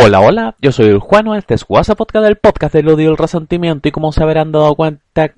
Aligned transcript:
Hola, 0.00 0.20
hola, 0.20 0.54
yo 0.60 0.70
soy 0.70 0.86
el 0.86 1.00
Juano, 1.00 1.34
este 1.34 1.54
es 1.54 1.64
WhatsApp 1.68 1.98
Podcast 1.98 2.24
del 2.24 2.36
podcast 2.36 2.72
del 2.72 2.88
odio 2.88 3.08
y 3.08 3.10
el 3.10 3.16
resentimiento 3.16 3.88
y 3.88 3.90
como 3.90 4.12
se 4.12 4.22
habrán 4.22 4.52
dado 4.52 4.76
cuenta, 4.76 5.32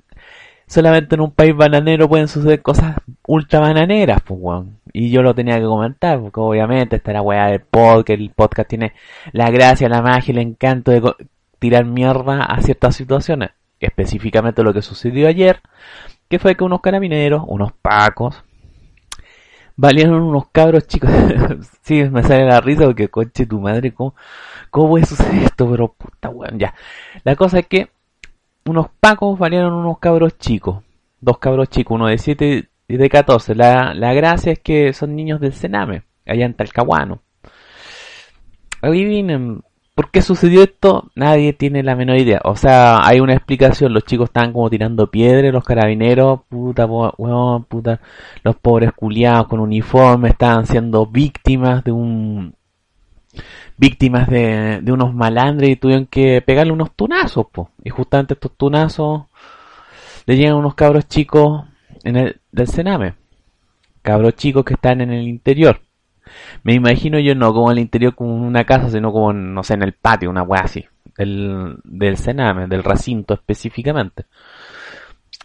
solamente 0.66 1.14
en 1.14 1.22
un 1.22 1.30
país 1.30 1.56
bananero 1.56 2.10
pueden 2.10 2.28
suceder 2.28 2.60
cosas 2.60 2.96
ultra 3.26 3.60
bananeras, 3.60 4.20
pues 4.22 4.38
weón. 4.40 4.78
Y 4.92 5.10
yo 5.10 5.22
lo 5.22 5.34
tenía 5.34 5.58
que 5.58 5.64
comentar, 5.64 6.20
porque 6.20 6.40
obviamente 6.40 6.96
está 6.96 7.14
la 7.14 7.22
weá 7.22 7.46
del 7.46 7.60
podcast, 7.60 8.20
el 8.20 8.30
podcast 8.30 8.68
tiene 8.68 8.92
la 9.32 9.50
gracia, 9.50 9.88
la 9.88 10.02
magia, 10.02 10.32
el 10.32 10.38
encanto 10.38 10.90
de 10.90 11.10
tirar 11.58 11.86
mierda 11.86 12.44
a 12.44 12.60
ciertas 12.60 12.94
situaciones. 12.96 13.50
Específicamente 13.80 14.62
lo 14.62 14.74
que 14.74 14.82
sucedió 14.82 15.26
ayer, 15.26 15.62
que 16.28 16.38
fue 16.38 16.54
que 16.54 16.64
unos 16.64 16.82
carabineros, 16.82 17.44
unos 17.46 17.72
pacos, 17.80 18.44
valieron 19.80 20.22
unos 20.22 20.48
cabros 20.52 20.86
chicos. 20.86 21.10
sí, 21.82 22.04
me 22.04 22.22
sale 22.22 22.44
la 22.44 22.60
risa 22.60 22.84
porque 22.84 23.08
coche 23.08 23.46
tu 23.46 23.60
madre, 23.60 23.92
¿cómo, 23.94 24.14
cómo 24.70 24.90
puede 24.90 25.06
suceder 25.06 25.44
esto? 25.44 25.70
Pero 25.70 25.88
puta 25.88 26.28
weón, 26.28 26.58
ya. 26.58 26.74
La 27.24 27.34
cosa 27.34 27.60
es 27.60 27.66
que 27.66 27.88
unos 28.66 28.88
pacos 29.00 29.38
valieron 29.38 29.72
unos 29.72 29.98
cabros 29.98 30.36
chicos. 30.38 30.84
Dos 31.20 31.38
cabros 31.38 31.70
chicos, 31.70 31.94
uno 31.94 32.08
de 32.08 32.18
7 32.18 32.68
y 32.88 32.96
de 32.96 33.08
14. 33.08 33.54
La, 33.54 33.94
la 33.94 34.12
gracia 34.12 34.52
es 34.52 34.58
que 34.58 34.92
son 34.92 35.16
niños 35.16 35.40
del 35.40 35.54
Sename, 35.54 36.02
allá 36.26 36.44
en 36.44 36.54
Talcahuano. 36.54 37.22
Adivinen, 38.82 39.62
¿Por 39.94 40.10
qué 40.10 40.22
sucedió 40.22 40.62
esto? 40.62 41.10
Nadie 41.14 41.52
tiene 41.52 41.82
la 41.82 41.94
menor 41.94 42.18
idea. 42.18 42.40
O 42.44 42.56
sea, 42.56 43.06
hay 43.06 43.20
una 43.20 43.34
explicación. 43.34 43.92
Los 43.92 44.04
chicos 44.04 44.30
estaban 44.30 44.52
como 44.52 44.70
tirando 44.70 45.10
piedras, 45.10 45.52
los 45.52 45.64
carabineros, 45.64 46.40
puta, 46.48 46.86
weón, 46.86 47.64
puta. 47.64 48.00
Los 48.42 48.56
pobres 48.56 48.92
culiados 48.92 49.48
con 49.48 49.60
uniforme 49.60 50.30
estaban 50.30 50.66
siendo 50.66 51.06
víctimas 51.06 51.84
de 51.84 51.92
un... 51.92 52.54
Víctimas 53.76 54.28
de, 54.28 54.80
de 54.82 54.92
unos 54.92 55.14
malandres 55.14 55.70
y 55.70 55.76
tuvieron 55.76 56.06
que 56.06 56.42
pegarle 56.42 56.72
unos 56.72 56.92
tunazos, 56.94 57.46
po. 57.52 57.70
Y 57.84 57.90
justamente 57.90 58.34
estos 58.34 58.56
tunazos 58.56 59.24
le 60.26 60.36
llegan 60.36 60.56
unos 60.56 60.74
cabros 60.74 61.08
chicos 61.08 61.64
en 62.04 62.16
el, 62.16 62.40
del 62.52 62.68
Sename. 62.68 63.14
Cabros 64.02 64.34
chicos 64.36 64.64
que 64.64 64.74
están 64.74 65.00
en 65.00 65.10
el 65.10 65.28
interior. 65.28 65.80
Me 66.62 66.74
imagino 66.74 67.18
yo 67.18 67.34
no 67.34 67.52
como 67.52 67.70
en 67.70 67.78
el 67.78 67.82
interior 67.82 68.14
como 68.14 68.34
una 68.34 68.64
casa, 68.64 68.90
sino 68.90 69.12
como, 69.12 69.32
no 69.32 69.62
sé, 69.62 69.74
en 69.74 69.82
el 69.82 69.92
patio, 69.92 70.30
una 70.30 70.42
weá 70.42 70.62
así. 70.62 70.84
Del, 71.16 71.78
del 71.84 72.16
cename, 72.16 72.66
del 72.66 72.84
recinto 72.84 73.34
específicamente. 73.34 74.24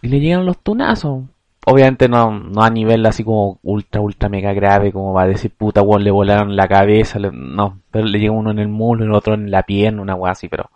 Y 0.02 0.08
le 0.08 0.20
llegan 0.20 0.46
los 0.46 0.58
tunazos. 0.58 1.24
Obviamente 1.66 2.08
no, 2.08 2.30
no 2.38 2.62
a 2.62 2.70
nivel 2.70 3.04
así 3.06 3.24
como 3.24 3.58
ultra, 3.62 4.00
ultra 4.00 4.28
mega 4.28 4.52
grave, 4.52 4.92
como 4.92 5.12
va 5.12 5.22
a 5.24 5.28
decir 5.28 5.50
puta 5.50 5.82
weón, 5.82 6.04
le 6.04 6.12
volaron 6.12 6.54
la 6.54 6.68
cabeza, 6.68 7.18
no, 7.18 7.80
pero 7.90 8.06
le 8.06 8.20
llega 8.20 8.30
uno 8.30 8.52
en 8.52 8.60
el 8.60 8.68
muslo 8.68 9.04
el 9.04 9.12
otro 9.12 9.34
en 9.34 9.50
la 9.50 9.64
pierna, 9.64 10.00
una 10.00 10.14
weá 10.14 10.30
así, 10.30 10.48
pero 10.48 10.70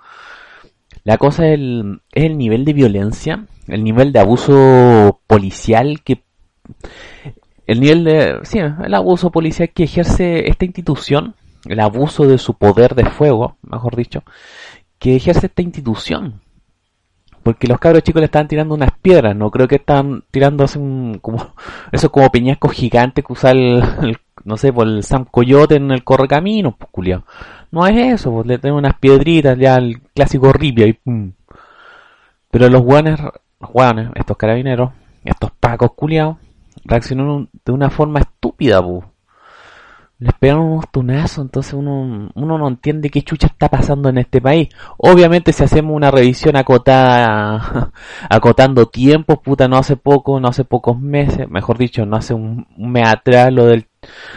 la 1.04 1.16
cosa 1.16 1.46
es 1.46 1.54
el, 1.54 2.00
es 2.12 2.24
el 2.24 2.36
nivel 2.36 2.64
de 2.64 2.72
violencia, 2.72 3.44
el 3.68 3.84
nivel 3.84 4.12
de 4.12 4.18
abuso 4.18 5.20
policial 5.28 6.02
que 6.02 6.22
el 7.70 7.78
nivel 7.78 8.02
de, 8.02 8.40
sí, 8.42 8.58
el 8.58 8.94
abuso 8.94 9.30
policial 9.30 9.70
que 9.70 9.84
ejerce 9.84 10.48
esta 10.48 10.64
institución, 10.64 11.36
el 11.66 11.78
abuso 11.78 12.26
de 12.26 12.36
su 12.36 12.54
poder 12.54 12.96
de 12.96 13.04
fuego, 13.04 13.58
mejor 13.62 13.94
dicho, 13.94 14.24
que 14.98 15.14
ejerce 15.14 15.46
esta 15.46 15.62
institución. 15.62 16.40
Porque 17.44 17.68
los 17.68 17.78
cabros 17.78 18.02
chicos 18.02 18.22
le 18.22 18.24
estaban 18.26 18.48
tirando 18.48 18.74
unas 18.74 18.90
piedras, 19.00 19.36
no 19.36 19.52
creo 19.52 19.68
que 19.68 19.76
están 19.76 20.24
tirando 20.32 20.66
un, 20.74 21.20
como, 21.22 21.54
eso 21.92 22.10
como 22.10 22.28
peñasco 22.32 22.70
gigante 22.70 23.22
que 23.22 23.32
usa 23.32 23.52
el, 23.52 24.18
no 24.42 24.56
sé, 24.56 24.72
por 24.72 24.88
el 24.88 25.04
Sam 25.04 25.24
Coyote 25.30 25.76
en 25.76 25.92
el 25.92 26.02
correcamino, 26.02 26.74
pues 26.76 26.90
culiao. 26.90 27.22
No 27.70 27.86
es 27.86 28.14
eso, 28.14 28.32
pues 28.32 28.48
le 28.48 28.58
tienen 28.58 28.78
unas 28.78 28.98
piedritas, 28.98 29.56
ya 29.56 29.76
el 29.76 30.00
clásico 30.12 30.52
ripio 30.52 30.88
y 30.88 30.94
pum. 30.94 31.34
Pero 32.50 32.68
los 32.68 32.82
guanes, 32.82 33.20
los 33.60 33.70
guanes, 33.70 34.10
estos 34.16 34.36
carabineros, 34.36 34.90
estos 35.24 35.52
pacos 35.52 35.92
culiados, 35.94 36.36
reaccionó 36.84 37.48
de 37.64 37.72
una 37.72 37.90
forma 37.90 38.20
estúpida, 38.20 38.80
bu. 38.80 39.04
Les 40.18 40.34
pegaron 40.34 40.66
unos 40.66 40.90
tunazos, 40.90 41.46
entonces 41.46 41.72
uno, 41.72 42.30
uno 42.34 42.58
no 42.58 42.68
entiende 42.68 43.08
qué 43.08 43.22
chucha 43.22 43.46
está 43.46 43.70
pasando 43.70 44.10
en 44.10 44.18
este 44.18 44.42
país. 44.42 44.68
Obviamente 44.98 45.50
si 45.54 45.64
hacemos 45.64 45.96
una 45.96 46.10
revisión 46.10 46.56
acotada, 46.56 47.90
acotando 48.28 48.84
tiempos, 48.84 49.38
puta, 49.38 49.66
no 49.66 49.78
hace 49.78 49.96
poco, 49.96 50.38
no 50.38 50.48
hace 50.48 50.64
pocos 50.64 51.00
meses, 51.00 51.48
mejor 51.48 51.78
dicho, 51.78 52.04
no 52.04 52.18
hace 52.18 52.34
un, 52.34 52.66
mes 52.76 53.08
atrás 53.08 53.50
lo 53.50 53.64
del, 53.64 53.86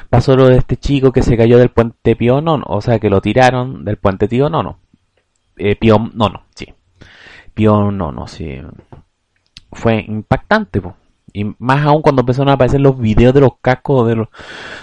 pasó 0.09 0.37
lo 0.37 0.47
de 0.47 0.55
este 0.55 0.77
chico 0.77 1.11
que 1.11 1.21
se 1.21 1.35
cayó 1.35 1.57
del 1.57 1.69
puente 1.69 2.15
Pío 2.15 2.37
o 2.37 2.81
sea 2.81 2.99
que 2.99 3.09
lo 3.09 3.19
tiraron 3.19 3.83
del 3.83 3.97
puente 3.97 4.29
Tío 4.29 4.49
Nono. 4.49 4.79
Eh, 5.57 5.75
Pío 5.75 5.97
Nono, 6.13 6.43
sí. 6.55 6.73
Pío 7.53 7.91
Nono, 7.91 8.25
sí. 8.25 8.61
Fue 9.73 9.99
impactante, 10.07 10.79
pues 10.79 10.95
y 11.33 11.55
más 11.57 11.85
aún 11.85 12.03
cuando 12.03 12.21
empezaron 12.21 12.49
a 12.49 12.53
aparecer 12.53 12.79
los 12.79 12.97
videos 12.97 13.33
de 13.33 13.41
los 13.41 13.53
cascos 13.59 14.07
de 14.07 14.15
los, 14.15 14.27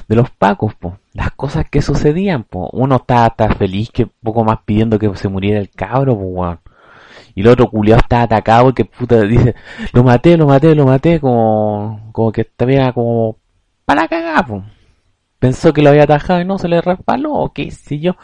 de 0.08 0.16
los 0.16 0.30
pacos, 0.30 0.74
po. 0.74 0.98
Las 1.12 1.30
cosas 1.30 1.64
que 1.70 1.80
sucedían, 1.80 2.42
po. 2.42 2.68
Uno 2.72 2.96
estaba, 2.96 3.32
feliz 3.54 3.90
que 3.90 4.06
poco 4.06 4.44
más 4.44 4.58
pidiendo 4.64 4.98
que 4.98 5.14
se 5.16 5.28
muriera 5.28 5.60
el 5.60 5.70
cabro, 5.70 6.18
po. 6.18 6.58
Y 7.36 7.42
el 7.42 7.48
otro 7.48 7.70
culiado 7.70 8.00
está 8.00 8.22
atacado 8.22 8.70
y 8.70 8.72
que 8.74 8.84
puta 8.84 9.22
dice, 9.22 9.54
lo 9.92 10.02
maté, 10.02 10.36
lo 10.36 10.46
maté, 10.46 10.74
lo 10.74 10.84
maté, 10.86 11.20
como, 11.20 12.10
como 12.12 12.32
que 12.32 12.40
estaba 12.40 12.92
como 12.92 13.36
para 13.84 14.08
cagar, 14.08 14.46
po. 14.46 14.64
Pensó 15.38 15.72
que 15.72 15.82
lo 15.82 15.90
había 15.90 16.02
atajado 16.02 16.40
y 16.40 16.44
no 16.44 16.58
se 16.58 16.68
le 16.68 16.80
resbaló, 16.80 17.32
o 17.32 17.52
qué 17.52 17.70
sé 17.70 18.00
yo 18.00 18.16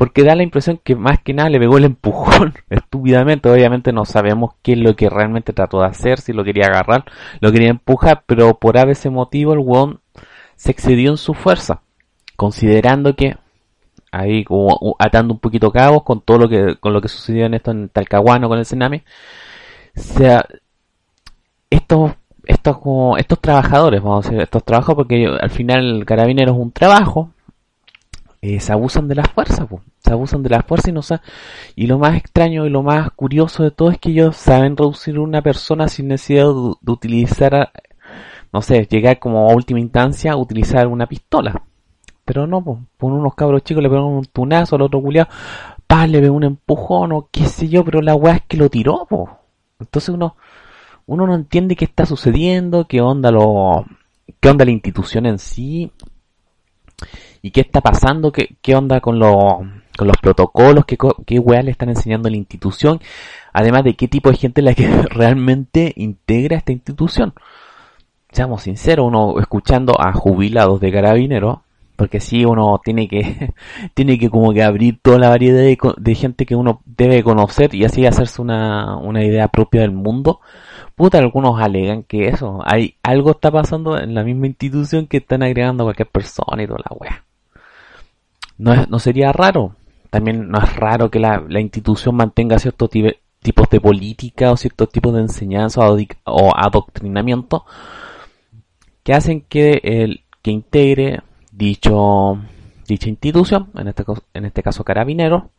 porque 0.00 0.24
da 0.24 0.34
la 0.34 0.42
impresión 0.42 0.80
que 0.82 0.96
más 0.96 1.18
que 1.22 1.34
nada 1.34 1.50
le 1.50 1.58
pegó 1.58 1.76
el 1.76 1.84
empujón 1.84 2.54
estúpidamente. 2.70 3.50
Obviamente 3.50 3.92
no 3.92 4.06
sabemos 4.06 4.54
qué 4.62 4.72
es 4.72 4.78
lo 4.78 4.96
que 4.96 5.10
realmente 5.10 5.52
trató 5.52 5.80
de 5.80 5.88
hacer, 5.88 6.20
si 6.20 6.32
lo 6.32 6.42
quería 6.42 6.68
agarrar, 6.68 7.04
lo 7.40 7.52
quería 7.52 7.68
empujar, 7.68 8.22
pero 8.24 8.58
por 8.58 8.78
ese 8.78 9.10
motivo 9.10 9.52
el 9.52 9.58
weón 9.58 10.00
se 10.56 10.70
excedió 10.70 11.10
en 11.10 11.18
su 11.18 11.34
fuerza, 11.34 11.82
considerando 12.36 13.14
que 13.14 13.36
ahí 14.10 14.42
como 14.42 14.96
atando 14.98 15.34
un 15.34 15.40
poquito 15.40 15.70
cabos 15.70 16.02
con 16.02 16.22
todo 16.22 16.38
lo 16.38 16.48
que 16.48 16.76
con 16.80 16.94
lo 16.94 17.02
que 17.02 17.08
sucedió 17.08 17.44
en 17.44 17.52
esto 17.52 17.70
en 17.70 17.90
Talcahuano 17.90 18.48
con 18.48 18.58
el 18.58 18.64
tsunami, 18.64 19.02
sea, 19.94 20.46
estos 21.68 22.12
estos 22.46 22.78
como 22.78 23.18
estos 23.18 23.38
trabajadores, 23.38 24.02
vamos 24.02 24.24
a 24.24 24.30
decir, 24.30 24.42
estos 24.42 24.64
trabajos 24.64 24.94
porque 24.94 25.26
al 25.26 25.50
final 25.50 25.98
el 25.98 26.06
carabinero 26.06 26.52
es 26.52 26.58
un 26.58 26.72
trabajo, 26.72 27.34
eh, 28.42 28.58
se 28.60 28.72
abusan 28.72 29.06
de 29.06 29.14
la 29.14 29.24
fuerza, 29.24 29.68
se 29.98 30.12
abusan 30.12 30.42
de 30.42 30.48
la 30.48 30.62
fuerza 30.62 30.88
y 30.88 30.92
no 30.92 31.02
y 31.76 31.86
lo 31.86 31.98
más 31.98 32.16
extraño 32.16 32.64
y 32.64 32.70
lo 32.70 32.82
más 32.82 33.10
curioso 33.10 33.62
de 33.62 33.70
todo 33.70 33.90
es 33.90 33.98
que 33.98 34.10
ellos 34.10 34.36
saben 34.36 34.76
reducir 34.76 35.18
una 35.18 35.42
persona 35.42 35.88
sin 35.88 36.08
necesidad 36.08 36.46
de, 36.46 36.92
utilizar, 36.92 37.70
no 38.52 38.62
sé, 38.62 38.86
llegar 38.86 39.18
como 39.18 39.50
a 39.50 39.54
última 39.54 39.78
instancia 39.78 40.32
a 40.32 40.36
utilizar 40.36 40.86
una 40.86 41.06
pistola. 41.06 41.62
Pero 42.24 42.46
no, 42.46 42.62
pues, 42.64 42.78
por 42.96 43.12
unos 43.12 43.34
cabros 43.34 43.62
chicos 43.62 43.82
le 43.82 43.90
pegan 43.90 44.04
un 44.04 44.24
tunazo 44.24 44.76
al 44.76 44.82
otro 44.82 45.02
culiado, 45.02 45.28
pa, 45.86 46.06
le 46.06 46.20
ve 46.20 46.30
un 46.30 46.44
empujón 46.44 47.12
o 47.12 47.28
qué 47.30 47.44
sé 47.44 47.68
yo, 47.68 47.84
pero 47.84 48.00
la 48.00 48.14
weá 48.14 48.36
es 48.36 48.42
que 48.46 48.56
lo 48.56 48.70
tiró, 48.70 49.06
pues. 49.08 49.28
Entonces 49.80 50.10
uno, 50.10 50.36
uno 51.06 51.26
no 51.26 51.34
entiende 51.34 51.76
qué 51.76 51.84
está 51.84 52.06
sucediendo, 52.06 52.86
qué 52.86 53.00
onda 53.00 53.30
lo, 53.30 53.84
qué 54.40 54.48
onda 54.48 54.64
la 54.64 54.70
institución 54.70 55.26
en 55.26 55.38
sí, 55.38 55.92
y 57.42 57.50
qué 57.50 57.62
está 57.62 57.80
pasando, 57.80 58.32
qué, 58.32 58.56
qué 58.60 58.74
onda 58.74 59.00
con, 59.00 59.18
con 59.18 60.08
los 60.08 60.16
protocolos, 60.18 60.84
qué, 60.84 60.96
qué 61.26 61.38
weá 61.38 61.62
le 61.62 61.70
están 61.70 61.88
enseñando 61.88 62.28
la 62.28 62.36
institución, 62.36 63.00
además 63.52 63.84
de 63.84 63.94
qué 63.94 64.08
tipo 64.08 64.30
de 64.30 64.36
gente 64.36 64.60
es 64.60 64.64
la 64.64 64.74
que 64.74 64.88
realmente 65.10 65.92
integra 65.96 66.56
esta 66.56 66.72
institución. 66.72 67.34
Seamos 68.30 68.62
sinceros, 68.62 69.06
uno 69.06 69.40
escuchando 69.40 70.00
a 70.00 70.12
jubilados 70.12 70.80
de 70.80 70.92
carabineros, 70.92 71.58
porque 71.96 72.20
si 72.20 72.44
uno 72.44 72.80
tiene 72.82 73.08
que, 73.08 73.52
tiene 73.94 74.18
que 74.18 74.30
como 74.30 74.52
que 74.52 74.62
abrir 74.62 75.00
toda 75.02 75.18
la 75.18 75.28
variedad 75.30 75.60
de, 75.60 75.76
de, 75.98 76.14
gente 76.14 76.46
que 76.46 76.54
uno 76.54 76.80
debe 76.86 77.22
conocer 77.22 77.74
y 77.74 77.84
así 77.84 78.06
hacerse 78.06 78.40
una, 78.40 78.96
una 78.96 79.24
idea 79.24 79.48
propia 79.48 79.82
del 79.82 79.92
mundo. 79.92 80.40
Puta, 80.94 81.18
algunos 81.18 81.60
alegan 81.60 82.02
que 82.04 82.28
eso, 82.28 82.60
hay 82.64 82.96
algo 83.02 83.32
está 83.32 83.50
pasando 83.50 83.98
en 83.98 84.14
la 84.14 84.22
misma 84.22 84.46
institución 84.46 85.06
que 85.06 85.18
están 85.18 85.42
agregando 85.42 85.82
a 85.82 85.86
cualquier 85.86 86.08
persona 86.08 86.62
y 86.62 86.66
toda 86.66 86.80
la 86.88 86.96
wea 86.96 87.24
no, 88.60 88.86
no 88.86 88.98
sería 88.98 89.32
raro 89.32 89.74
también 90.10 90.48
no 90.50 90.58
es 90.58 90.76
raro 90.76 91.10
que 91.10 91.20
la, 91.20 91.42
la 91.48 91.60
institución 91.60 92.16
mantenga 92.16 92.58
ciertos 92.58 92.90
tipos 92.90 93.70
de 93.70 93.80
política 93.80 94.50
o 94.50 94.56
ciertos 94.56 94.90
tipos 94.90 95.14
de 95.14 95.20
enseñanza 95.20 95.80
o, 96.24 96.56
adoctrinamiento 96.56 97.64
que 99.04 99.14
hacen 99.14 99.42
que 99.42 99.80
el 99.82 100.24
que 100.42 100.50
integre 100.50 101.20
dicho 101.52 102.38
dicha 102.86 103.08
institución, 103.08 103.70
en 103.76 103.86
este, 103.86 104.04
en 104.34 104.44
este 104.46 104.62
caso 104.64 104.82
carabinero, 104.82 105.50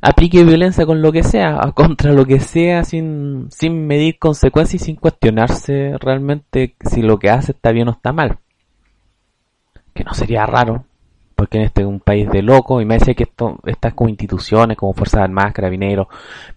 aplique 0.00 0.44
violencia 0.44 0.86
con 0.86 1.02
lo 1.02 1.12
que 1.12 1.22
sea, 1.22 1.58
contra 1.74 2.12
lo 2.12 2.24
que 2.24 2.40
sea, 2.40 2.84
sin, 2.84 3.48
sin 3.50 3.86
medir 3.86 4.18
consecuencias 4.18 4.82
y 4.82 4.84
sin 4.86 4.96
cuestionarse 4.96 5.94
realmente 6.00 6.74
si 6.80 7.02
lo 7.02 7.18
que 7.18 7.28
hace 7.28 7.52
está 7.52 7.70
bien 7.70 7.88
o 7.88 7.92
está 7.92 8.14
mal. 8.14 8.38
Que 9.92 10.04
no 10.04 10.14
sería 10.14 10.46
raro, 10.46 10.84
porque 11.38 11.58
en 11.58 11.64
este 11.66 11.86
un 11.86 12.00
país 12.00 12.28
de 12.28 12.42
locos, 12.42 12.82
y 12.82 12.84
me 12.84 12.98
decía 12.98 13.14
que 13.14 13.22
esto, 13.22 13.60
estas 13.64 13.94
como 13.94 14.10
instituciones, 14.10 14.76
como 14.76 14.92
Fuerzas 14.92 15.20
Armadas, 15.20 15.52
Carabineros, 15.52 16.08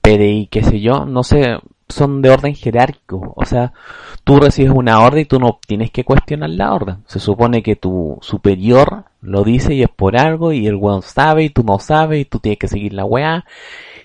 PDI, 0.02 0.48
qué 0.48 0.64
sé 0.64 0.80
yo, 0.80 1.06
no 1.06 1.22
sé, 1.22 1.60
son 1.88 2.24
de 2.24 2.32
orden 2.32 2.56
jerárquico. 2.56 3.32
O 3.36 3.46
sea, 3.46 3.74
tú 4.24 4.40
recibes 4.40 4.72
una 4.74 5.00
orden 5.02 5.22
y 5.22 5.26
tú 5.26 5.40
no 5.40 5.60
tienes 5.68 5.92
que 5.92 6.04
cuestionar 6.04 6.50
la 6.50 6.74
orden. 6.74 7.04
Se 7.06 7.20
supone 7.20 7.62
que 7.62 7.76
tu 7.76 8.18
superior 8.22 9.04
lo 9.22 9.44
dice 9.44 9.76
y 9.76 9.84
es 9.84 9.90
por 9.90 10.18
algo 10.18 10.52
y 10.52 10.66
el 10.66 10.78
weón 10.78 11.04
sabe 11.04 11.44
y 11.44 11.52
tú 11.52 11.64
no 11.64 11.78
sabes 11.78 12.22
y 12.22 12.26
tú 12.26 12.40
tienes 12.40 12.58
que 12.58 12.68
seguir 12.68 12.94
la 12.94 13.06
weá 13.06 13.46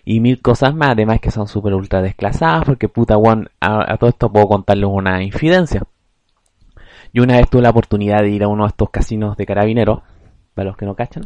y 0.05 0.21
mil 0.21 0.43
cosas 0.43 0.75
más, 0.75 0.91
además 0.91 1.21
que 1.21 1.31
son 1.31 1.49
super 1.49 1.73
ultra 1.73 2.03
desclasadas 2.03 2.67
porque 2.67 2.91
puta 2.91 3.17
weón, 3.17 3.49
a, 3.61 3.97
todo 3.97 4.11
esto 4.11 4.31
puedo 4.31 4.47
contarles 4.47 4.91
una 4.93 5.23
infidencia. 5.23 5.85
Yo 7.15 7.23
una 7.23 7.39
vez 7.39 7.49
tuve 7.49 7.63
la 7.63 7.71
oportunidad 7.71 8.21
de 8.21 8.29
ir 8.29 8.45
a 8.45 8.49
uno 8.49 8.65
de 8.65 8.69
estos 8.69 8.91
casinos 8.91 9.39
de 9.39 9.47
carabineros, 9.47 10.01
para 10.57 10.71
los 10.71 10.77
que 10.77 10.87
no 10.87 10.97
cachan. 10.97 11.25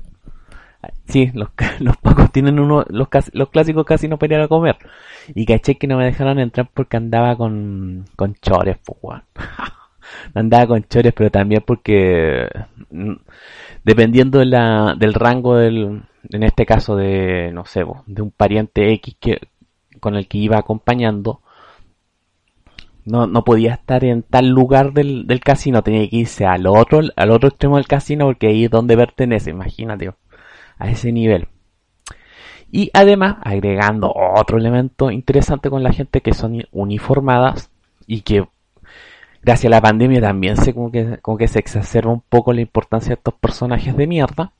Sí, 1.06 1.30
los, 1.34 1.50
los 1.80 1.96
pocos 1.98 2.32
tienen 2.32 2.58
uno, 2.58 2.84
los, 2.88 3.08
los 3.32 3.48
clásicos 3.50 3.86
casinos 3.86 4.18
para 4.18 4.34
ir 4.34 4.40
a 4.40 4.48
comer. 4.48 4.76
Y 5.34 5.46
caché 5.46 5.76
que 5.76 5.86
no 5.86 5.96
me 5.96 6.04
dejaron 6.04 6.40
entrar 6.40 6.68
porque 6.74 6.96
andaba 6.96 7.36
con, 7.36 8.06
con 8.16 8.34
chores, 8.34 8.78
pues, 8.84 9.22
andaba 10.34 10.66
con 10.66 10.82
chores, 10.84 11.12
pero 11.14 11.30
también 11.30 11.62
porque 11.64 12.48
mm, 12.90 13.14
dependiendo 13.84 14.40
de 14.40 14.46
la, 14.46 14.96
del 14.98 15.14
rango 15.14 15.56
del, 15.56 16.02
en 16.28 16.42
este 16.42 16.66
caso 16.66 16.96
de, 16.96 17.52
no 17.52 17.64
sé, 17.64 17.84
de 18.06 18.22
un 18.22 18.30
pariente 18.32 18.92
X 18.94 19.16
que, 19.20 19.38
con 20.00 20.16
el 20.16 20.26
que 20.26 20.38
iba 20.38 20.58
acompañando, 20.58 21.40
no, 23.10 23.26
no 23.26 23.44
podía 23.44 23.74
estar 23.74 24.04
en 24.04 24.22
tal 24.22 24.48
lugar 24.48 24.92
del, 24.92 25.26
del 25.26 25.40
casino, 25.40 25.82
tenía 25.82 26.08
que 26.08 26.16
irse 26.16 26.46
al 26.46 26.66
otro, 26.66 27.00
al 27.16 27.30
otro 27.30 27.48
extremo 27.48 27.76
del 27.76 27.86
casino 27.86 28.26
porque 28.26 28.48
ahí 28.48 28.64
es 28.64 28.70
donde 28.70 28.96
pertenece, 28.96 29.50
imagínate, 29.50 30.12
a 30.78 30.90
ese 30.90 31.12
nivel. 31.12 31.48
Y 32.72 32.90
además, 32.94 33.36
agregando 33.42 34.12
otro 34.14 34.58
elemento 34.58 35.10
interesante 35.10 35.70
con 35.70 35.82
la 35.82 35.92
gente 35.92 36.20
que 36.20 36.34
son 36.34 36.62
uniformadas 36.70 37.70
y 38.06 38.20
que 38.20 38.46
gracias 39.42 39.66
a 39.72 39.76
la 39.76 39.80
pandemia 39.80 40.20
también 40.20 40.56
se 40.56 40.72
como 40.72 40.92
que, 40.92 41.18
como 41.20 41.36
que 41.36 41.48
se 41.48 41.58
exacerba 41.58 42.12
un 42.12 42.20
poco 42.20 42.52
la 42.52 42.60
importancia 42.60 43.10
de 43.10 43.14
estos 43.14 43.34
personajes 43.34 43.96
de 43.96 44.06
mierda. 44.06 44.52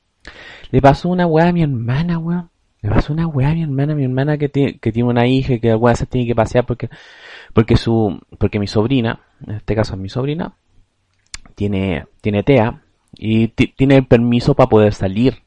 Le 0.71 0.81
pasó 0.81 1.09
una 1.09 1.25
weá 1.25 1.49
a 1.49 1.53
mi 1.53 1.63
hermana, 1.63 2.17
weón. 2.17 2.49
Le 2.81 2.89
pasó 2.89 3.13
una 3.13 3.27
weá 3.27 3.51
a 3.51 3.53
mi 3.53 3.63
hermana, 3.63 3.93
mi 3.93 4.03
hermana 4.03 4.37
que 4.37 4.49
tiene, 4.49 4.79
que 4.79 4.91
tiene 4.91 5.09
una 5.09 5.27
hija 5.27 5.53
y 5.53 5.59
que 5.59 5.71
alguna 5.71 5.93
vez 5.93 6.07
tiene 6.09 6.27
que 6.27 6.35
pasear 6.35 6.65
porque, 6.65 6.89
porque 7.53 7.77
su, 7.77 8.19
porque 8.37 8.59
mi 8.59 8.67
sobrina, 8.67 9.21
en 9.45 9.55
este 9.55 9.75
caso 9.75 9.93
es 9.93 9.99
mi 9.99 10.09
sobrina, 10.09 10.53
tiene, 11.55 12.05
tiene 12.21 12.43
TEA 12.43 12.81
y 13.13 13.49
tiene 13.49 13.97
el 13.97 14.05
permiso 14.07 14.53
para 14.53 14.69
poder 14.69 14.93
salir 14.93 15.43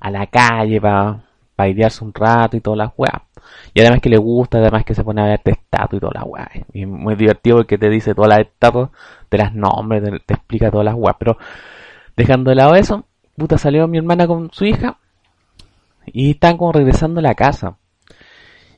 a 0.00 0.10
la 0.10 0.26
calle, 0.26 0.80
para, 0.80 1.24
para 1.56 1.68
idearse 1.68 2.04
un 2.04 2.14
rato 2.14 2.56
y 2.56 2.60
todas 2.60 2.78
las 2.78 2.92
weas. 2.96 3.22
Y 3.74 3.80
además 3.80 4.00
que 4.00 4.08
le 4.08 4.16
gusta, 4.16 4.58
además 4.58 4.84
que 4.84 4.94
se 4.94 5.04
pone 5.04 5.20
a 5.20 5.26
ver 5.26 5.40
estatua 5.44 5.96
y 5.96 6.00
todas 6.00 6.14
las 6.14 6.24
weas. 6.26 6.48
Y 6.72 6.86
muy 6.86 7.14
divertido 7.14 7.58
porque 7.58 7.78
te 7.78 7.88
dice 7.88 8.14
todas 8.14 8.30
las 8.30 8.40
estatuas, 8.40 8.90
te 9.28 9.38
las 9.38 9.54
nombres, 9.54 10.02
te, 10.26 10.34
explica 10.34 10.70
todas 10.70 10.84
las 10.84 10.94
weas. 10.94 11.16
Pero 11.18 11.36
dejando 12.16 12.50
de 12.50 12.56
lado 12.56 12.74
eso, 12.74 13.04
puta 13.36 13.58
salió 13.58 13.86
mi 13.88 13.98
hermana 13.98 14.26
con 14.26 14.50
su 14.52 14.64
hija 14.64 14.98
y 16.06 16.32
están 16.32 16.56
como 16.56 16.72
regresando 16.72 17.20
a 17.20 17.22
la 17.22 17.34
casa. 17.34 17.76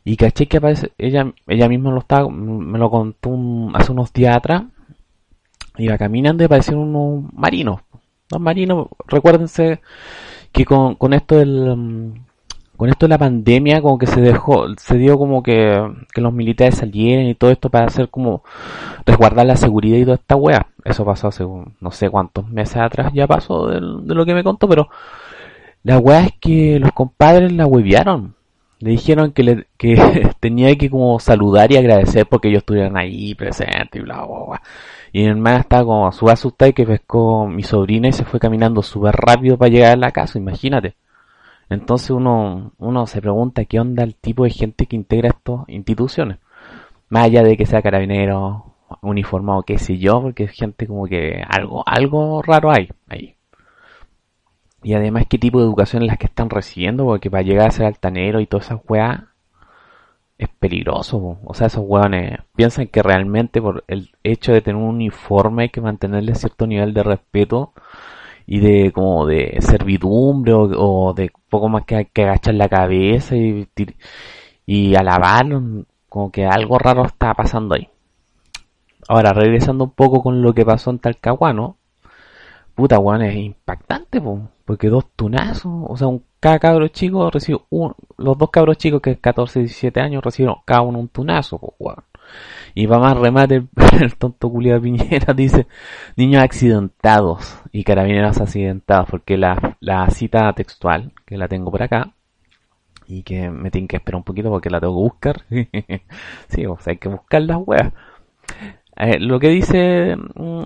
Y 0.05 0.17
caché 0.17 0.47
que 0.47 0.57
aparece, 0.57 0.93
ella, 0.99 1.33
ella 1.47 1.69
misma 1.69 1.91
lo 1.91 2.01
estaba, 2.01 2.29
me 2.29 2.79
lo 2.79 2.91
contó 2.91 3.31
hace 3.75 3.93
unos 3.93 4.13
días 4.13 4.37
atrás. 4.37 4.65
Iba 5.79 5.97
caminando 5.97 6.43
y 6.43 6.47
aparecieron 6.47 6.95
unos 6.95 7.33
marinos. 7.33 7.81
Dos 8.29 8.41
marinos, 8.41 8.89
recuérdense 9.07 9.81
que 10.53 10.65
con, 10.65 10.97
con 10.97 11.13
esto 11.13 11.37
del, 11.37 12.15
con 12.83 12.89
esto 12.91 13.07
de 13.07 13.11
la 13.11 13.19
pandemia 13.19 13.81
como 13.81 13.97
que 13.97 14.09
se 14.09 14.21
dejó, 14.21 14.67
se 14.77 14.99
dio 14.99 15.17
como 15.17 15.43
que, 15.43 15.89
que 16.13 16.21
los 16.21 16.33
militares 16.33 16.77
salieran 16.77 17.27
y 17.27 17.35
todo 17.37 17.53
esto 17.53 17.71
para 17.71 17.87
hacer 17.87 18.09
como 18.09 18.43
resguardar 19.07 19.47
la 19.47 19.55
seguridad 19.55 19.99
y 19.99 20.05
toda 20.05 20.17
esta 20.17 20.35
wea. 20.35 20.67
Eso 20.85 21.05
pasó 21.05 21.29
hace 21.29 21.45
no 21.45 21.91
sé 21.93 22.11
cuántos 22.11 22.49
meses 22.49 22.79
atrás 22.79 23.13
ya 23.15 23.29
pasó 23.29 23.69
de, 23.69 23.81
lo 23.81 24.27
que 24.27 24.35
me 24.35 24.43
contó, 24.43 24.69
pero 24.69 24.89
la 25.85 25.99
wea 25.99 26.25
es 26.25 26.33
que 26.41 26.81
los 26.81 26.91
compadres 26.91 27.53
la 27.53 27.67
hueviaron. 27.67 28.35
Le 28.82 28.90
dijeron 28.90 29.31
que, 29.31 29.44
le, 29.44 29.67
que 29.79 29.94
tenía 30.40 30.75
que 30.76 30.90
como 30.90 31.20
saludar 31.20 31.70
y 31.70 31.76
agradecer 31.76 32.26
porque 32.26 32.49
ellos 32.49 32.62
estuvieran 32.62 32.96
ahí 32.96 33.32
presentes 33.34 33.94
y 33.94 34.00
bla 34.00 34.25
bla 34.26 34.38
bla. 34.46 34.62
Y 35.12 35.20
mi 35.23 35.29
hermana 35.29 35.58
estaba 35.58 35.84
como 35.84 36.11
súper 36.12 36.32
asustada 36.32 36.70
y 36.70 36.73
que 36.73 36.84
pescó 36.84 37.46
mi 37.46 37.62
sobrina 37.62 38.08
y 38.08 38.12
se 38.12 38.25
fue 38.25 38.40
caminando 38.40 38.82
súper 38.82 39.14
rápido 39.14 39.56
para 39.56 39.70
llegar 39.70 39.93
a 39.93 39.96
la 39.96 40.11
casa, 40.11 40.38
imagínate. 40.38 40.96
Entonces 41.70 42.11
uno, 42.11 42.73
uno 42.79 43.06
se 43.06 43.20
pregunta 43.20 43.64
qué 43.67 43.79
onda 43.81 44.02
el 44.02 44.17
tipo 44.17 44.44
de 44.44 44.50
gente 44.50 44.87
que 44.87 44.96
integra 44.96 45.29
estas 45.29 45.61
instituciones. 45.69 46.38
Más 47.08 47.25
allá 47.26 47.43
de 47.44 47.56
que 47.56 47.67
sea 47.67 47.82
carabinero, 47.82 48.75
uniformado, 49.00 49.62
qué 49.62 49.79
sé 49.79 49.99
yo, 49.99 50.20
porque 50.23 50.44
es 50.44 50.50
gente 50.52 50.87
como 50.88 51.06
que 51.06 51.43
algo, 51.49 51.84
algo 51.87 52.43
raro 52.43 52.73
hay 52.73 52.88
ahí. 53.08 53.37
Y 54.82 54.94
además 54.94 55.26
qué 55.29 55.38
tipo 55.38 55.61
de 55.61 55.67
educación 55.67 56.02
es 56.02 56.08
la 56.08 56.17
que 56.17 56.26
están 56.26 56.50
recibiendo, 56.50 57.05
porque 57.05 57.31
para 57.31 57.43
llegar 57.43 57.69
a 57.69 57.73
ser 57.73 57.87
altanero 57.87 58.40
y 58.40 58.46
todas 58.46 58.67
esas 58.67 58.81
weas 58.88 59.23
es 60.38 60.49
peligroso. 60.58 61.38
O 61.44 61.55
sea, 61.55 61.69
esos 61.69 61.84
weones 61.87 62.40
piensan 62.56 62.88
que 62.88 63.02
realmente 63.02 63.62
por 63.62 63.84
el 63.88 64.11
hecho 64.25 64.52
de 64.52 64.61
tener 64.61 64.81
un 64.82 64.88
uniforme 64.88 65.64
hay 65.64 65.69
que 65.70 65.81
mantenerle 65.81 66.34
cierto 66.34 66.67
nivel 66.67 66.94
de 66.94 67.02
respeto 67.02 67.73
y 68.46 68.61
de 68.61 68.93
como 68.93 69.26
de 69.26 69.56
servidumbre 69.61 70.52
o, 70.55 71.14
de 71.14 71.31
poco 71.49 71.69
más 71.69 71.84
que, 71.84 72.06
que 72.12 72.25
agachar 72.25 72.55
la 72.55 72.69
cabeza 72.69 73.37
y, 73.37 73.69
y 74.67 74.94
alabar 74.96 75.46
como 76.08 76.31
que 76.31 76.44
algo 76.46 76.79
raro 76.79 77.05
está 77.06 77.34
pasando 77.34 77.74
ahí. 77.74 77.89
Ahora, 79.08 79.32
regresando 79.32 79.84
un 79.84 79.91
poco 79.91 80.22
con 80.22 80.43
lo 80.43 80.55
que 80.55 80.65
pasó 80.65 80.91
en 80.91 80.98
Talcahuano, 80.98 81.77
puta 82.74 82.98
weón, 82.98 83.22
es 83.22 83.36
impactante, 83.36 84.20
porque 84.72 84.88
dos 84.88 85.05
tunazos, 85.14 85.84
o 85.86 85.96
sea, 85.98 86.06
un, 86.06 86.24
cada 86.41 86.58
cabro 86.58 86.88
chico 86.88 87.31
recibió 87.31 87.67
un, 87.69 87.93
los 88.17 88.38
dos 88.38 88.48
cabros 88.48 88.79
chicos 88.79 89.02
que 89.02 89.10
es 89.10 89.19
14 89.19 89.58
y 89.58 89.62
17 89.64 90.00
años 90.00 90.24
recibieron 90.24 90.56
cada 90.64 90.81
uno 90.81 90.98
un 90.98 91.08
tunazo, 91.08 91.58
pues 91.79 91.98
y 92.74 92.86
va 92.86 92.98
más 92.98 93.19
remate, 93.19 93.67
el, 94.00 94.17
tonto 94.19 94.48
culiado 94.48 94.81
Piñera 94.81 95.34
dice 95.36 95.67
niños 96.17 96.43
accidentados 96.43 97.60
y 97.70 97.84
carabineros 97.84 98.41
accidentados, 98.41 99.10
porque 99.10 99.36
la, 99.36 99.76
la 99.81 100.08
cita 100.08 100.50
textual, 100.55 101.12
que 101.26 101.36
la 101.36 101.48
tengo 101.48 101.70
por 101.70 101.82
acá, 101.82 102.14
y 103.06 103.24
que 103.24 103.50
me 103.50 103.70
tiene 103.70 103.88
que 103.88 103.96
esperar 103.96 104.17
un 104.17 104.24
poquito 104.24 104.48
porque 104.48 104.70
la 104.70 104.81
tengo 104.81 104.94
que 104.94 105.02
buscar. 105.02 105.43
sí, 106.48 106.64
o 106.64 106.79
sea, 106.79 106.93
hay 106.93 106.96
que 106.96 107.10
buscar 107.10 107.43
las 107.43 107.58
weas. 107.58 107.93
Eh, 108.96 109.19
lo 109.20 109.38
que 109.38 109.48
dice, 109.48 110.17
mm, 110.17 110.62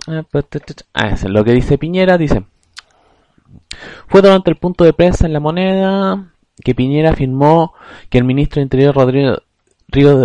ah, 0.94 1.16
lo 1.26 1.44
que 1.44 1.52
dice 1.54 1.76
Piñera 1.76 2.16
dice, 2.16 2.44
fue 4.06 4.22
durante 4.22 4.50
el 4.50 4.56
punto 4.56 4.84
de 4.84 4.92
prensa 4.92 5.26
en 5.26 5.32
la 5.32 5.40
moneda 5.40 6.32
que 6.62 6.74
Piñera 6.74 7.10
afirmó 7.10 7.74
que 8.08 8.18
el 8.18 8.24
ministro 8.24 8.60
de 8.60 8.64
Interior 8.64 8.94
Rodrigo, 8.94 9.36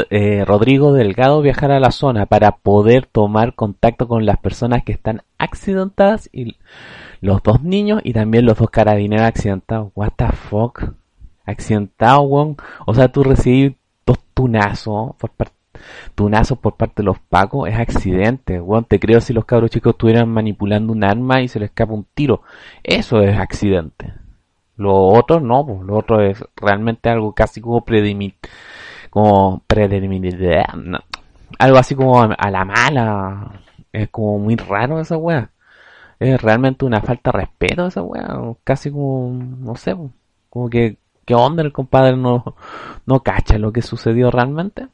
eh, 0.09 0.43
Rodrigo 0.45 0.93
Delgado 0.93 1.41
viajará 1.41 1.77
a 1.77 1.81
la 1.81 1.91
zona 1.91 2.25
para 2.25 2.57
poder 2.57 3.05
tomar 3.05 3.53
contacto 3.55 4.07
con 4.07 4.25
las 4.25 4.37
personas 4.37 4.83
que 4.83 4.93
están 4.93 5.23
accidentadas 5.37 6.29
y 6.31 6.57
los 7.19 7.43
dos 7.43 7.61
niños 7.61 8.01
y 8.03 8.13
también 8.13 8.45
los 8.45 8.57
dos 8.57 8.69
carabineros 8.69 9.25
accidentados. 9.25 9.91
What 9.95 10.13
the 10.15 10.27
fuck? 10.31 10.93
Accidentado, 11.45 12.21
weón. 12.21 12.57
O 12.85 12.93
sea, 12.93 13.11
tú 13.11 13.23
recibís 13.23 13.73
dos 14.05 14.19
tunazos 14.33 15.15
por 15.17 15.31
parte 15.31 15.60
tunazos 16.15 16.57
por 16.59 16.75
parte 16.75 17.01
de 17.01 17.05
los 17.05 17.19
pacos 17.19 17.69
es 17.69 17.75
accidente, 17.79 18.59
weón. 18.61 18.85
Te 18.85 18.99
creo 18.99 19.21
si 19.21 19.33
los 19.33 19.45
cabros 19.45 19.71
chicos 19.71 19.93
estuvieran 19.93 20.29
manipulando 20.29 20.93
un 20.93 21.03
arma 21.03 21.41
y 21.41 21.47
se 21.47 21.59
les 21.59 21.69
escapa 21.69 21.93
un 21.93 22.05
tiro. 22.13 22.41
Eso 22.83 23.21
es 23.21 23.37
accidente. 23.37 24.13
Lo 24.77 24.95
otro 24.95 25.39
no, 25.39 25.65
pues, 25.65 25.81
lo 25.81 25.97
otro 25.97 26.21
es 26.21 26.43
realmente 26.55 27.09
algo 27.09 27.33
casi 27.33 27.61
como 27.61 27.85
predimit 27.85 28.35
como 29.11 29.63
algo 31.59 31.77
así 31.77 31.95
como 31.95 32.21
a 32.21 32.51
la 32.51 32.65
mala, 32.65 33.61
es 33.91 34.09
como 34.09 34.39
muy 34.39 34.55
raro 34.55 34.99
esa 34.99 35.17
weá. 35.17 35.51
Es 36.19 36.41
realmente 36.41 36.85
una 36.85 37.01
falta 37.01 37.31
de 37.31 37.39
respeto 37.39 37.87
esa 37.87 38.01
weá, 38.01 38.39
casi 38.63 38.91
como, 38.91 39.31
no 39.31 39.75
sé, 39.75 39.95
como 40.49 40.69
que, 40.69 40.97
¿qué 41.25 41.35
onda 41.35 41.63
el 41.63 41.73
compadre 41.73 42.15
no, 42.17 42.55
no 43.05 43.21
cacha 43.21 43.57
lo 43.57 43.71
que 43.71 43.81
sucedió 43.81 44.31
realmente? 44.31 44.87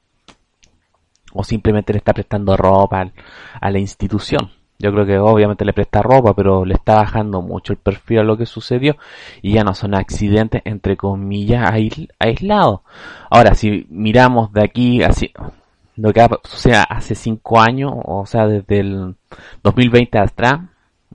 O 1.33 1.43
simplemente 1.43 1.93
le 1.93 1.99
está 1.99 2.13
prestando 2.13 2.55
ropa 2.57 3.11
a 3.59 3.71
la 3.71 3.79
institución. 3.79 4.51
Yo 4.79 4.91
creo 4.91 5.05
que 5.05 5.17
obviamente 5.17 5.65
le 5.65 5.73
presta 5.73 6.03
ropa, 6.03 6.35
pero 6.35 6.63
le 6.63 6.75
está 6.75 6.95
bajando 6.95 7.41
mucho 7.41 7.73
el 7.73 7.79
perfil 7.79 8.19
a 8.19 8.23
lo 8.23 8.37
que 8.37 8.45
sucedió 8.45 8.95
y 9.41 9.53
ya 9.53 9.63
no 9.63 9.73
son 9.73 9.95
accidentes 9.95 10.61
entre 10.65 10.97
comillas 10.97 11.71
aislados. 12.19 12.81
Ahora, 13.29 13.55
si 13.55 13.87
miramos 13.89 14.53
de 14.53 14.63
aquí 14.63 15.01
lo 15.95 16.13
que 16.13 16.21
o 16.21 16.29
hace 16.89 17.15
cinco 17.15 17.59
años, 17.59 17.91
o 18.05 18.25
sea, 18.27 18.45
desde 18.45 18.79
el 18.79 19.15
2020 19.63 20.19
atrás, 20.19 20.61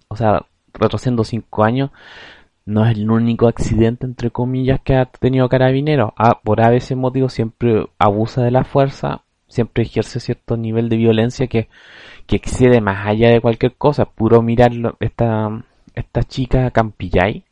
o 0.08 0.16
sea, 0.16 0.44
retrocediendo 0.74 1.22
cinco 1.22 1.62
años, 1.62 1.90
no 2.64 2.84
es 2.84 2.96
el 2.96 3.10
único 3.10 3.46
accidente 3.46 4.06
entre 4.06 4.30
comillas 4.30 4.80
que 4.82 4.96
ha 4.96 5.06
tenido 5.06 5.48
Carabineros. 5.48 6.12
Ah, 6.16 6.40
por 6.42 6.60
a 6.60 6.70
veces 6.70 6.96
motivo 6.96 7.28
siempre 7.28 7.86
abusa 7.98 8.42
de 8.42 8.50
la 8.50 8.64
fuerza, 8.64 9.22
siempre 9.52 9.84
ejerce 9.84 10.20
cierto 10.20 10.56
nivel 10.56 10.88
de 10.88 10.96
violencia 10.96 11.46
que 11.46 11.68
que 12.26 12.36
excede 12.36 12.80
más 12.80 13.06
allá 13.06 13.30
de 13.30 13.40
cualquier 13.40 13.74
cosa. 13.74 14.04
Puro 14.06 14.42
mirar 14.42 14.72
esta, 15.00 15.62
esta 15.94 16.22
chica 16.22 16.70
Campillay, 16.70 17.44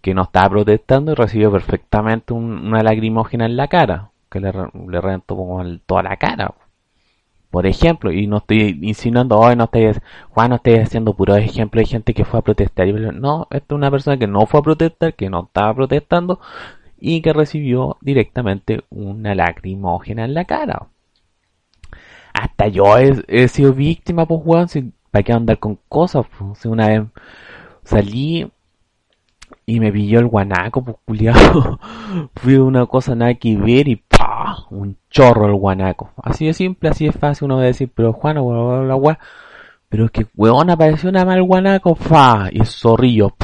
que 0.00 0.14
no 0.14 0.22
estaba 0.22 0.50
protestando 0.50 1.12
y 1.12 1.14
recibió 1.14 1.52
perfectamente 1.52 2.32
una 2.32 2.82
lagrimógena 2.82 3.46
en 3.46 3.56
la 3.56 3.68
cara, 3.68 4.10
que 4.30 4.40
le, 4.40 4.52
le 4.88 5.00
reventó 5.00 5.36
toda 5.86 6.02
la 6.02 6.16
cara. 6.16 6.54
Por 7.50 7.66
ejemplo, 7.66 8.12
y 8.12 8.26
no 8.28 8.38
estoy 8.38 8.78
insinuando, 8.82 9.38
hoy 9.38 9.56
no 9.56 9.64
estoy, 9.64 9.92
Juan, 10.30 10.50
no 10.50 10.56
estoy 10.56 10.76
haciendo 10.76 11.14
puro 11.14 11.34
ejemplo 11.36 11.80
de 11.80 11.86
gente 11.86 12.14
que 12.14 12.24
fue 12.24 12.38
a 12.40 12.42
protestar. 12.42 12.86
No, 12.88 13.48
esta 13.50 13.74
es 13.74 13.76
una 13.76 13.90
persona 13.90 14.18
que 14.18 14.28
no 14.28 14.46
fue 14.46 14.60
a 14.60 14.62
protestar, 14.62 15.14
que 15.14 15.28
no 15.30 15.44
estaba 15.44 15.74
protestando 15.74 16.40
y 17.00 17.22
que 17.22 17.32
recibió 17.32 17.96
directamente 18.00 18.84
una 18.90 19.34
lagrimógena 19.34 20.24
en 20.24 20.34
la 20.34 20.44
cara 20.44 20.88
hasta 22.40 22.68
yo 22.68 22.96
he, 22.96 23.48
sido 23.48 23.74
víctima, 23.74 24.26
pues, 24.26 24.40
weón, 24.44 24.68
si, 24.68 24.92
¿para 25.10 25.22
qué 25.22 25.32
andar 25.32 25.58
con 25.58 25.78
cosas? 25.88 26.24
Pues? 26.38 26.64
una 26.64 26.88
vez 26.88 27.02
salí 27.84 28.50
y 29.66 29.80
me 29.80 29.92
pilló 29.92 30.20
el 30.20 30.26
guanaco, 30.26 30.82
pues, 30.82 30.96
culiado. 31.04 31.78
Fui 32.36 32.56
una 32.56 32.86
cosa 32.86 33.14
nada 33.14 33.34
que 33.34 33.56
ver 33.56 33.88
y 33.88 33.96
pa, 33.96 34.64
un 34.70 34.96
chorro 35.10 35.46
el 35.46 35.54
guanaco. 35.54 36.10
Así 36.22 36.46
de 36.46 36.54
simple, 36.54 36.88
así 36.88 37.06
de 37.06 37.12
fácil 37.12 37.46
uno 37.46 37.56
va 37.56 37.62
a 37.62 37.66
decir, 37.66 37.90
pero 37.94 38.12
Juan, 38.12 38.36
la 38.36 38.96
weá. 38.96 39.18
Pero 39.88 40.06
es 40.06 40.10
que, 40.12 40.26
weón, 40.36 40.70
apareció 40.70 41.10
una 41.10 41.24
mal 41.24 41.42
guanaco, 41.42 41.94
fa, 41.94 42.48
y 42.50 42.64
zorrillo, 42.64 43.34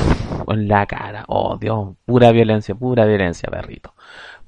en 0.49 0.69
la 0.69 0.87
cara. 0.87 1.25
Oh, 1.29 1.59
Dios, 1.59 1.97
pura 2.07 2.31
violencia, 2.33 2.75
pura 2.75 3.05
violencia, 3.05 3.51
perrito. 3.51 3.93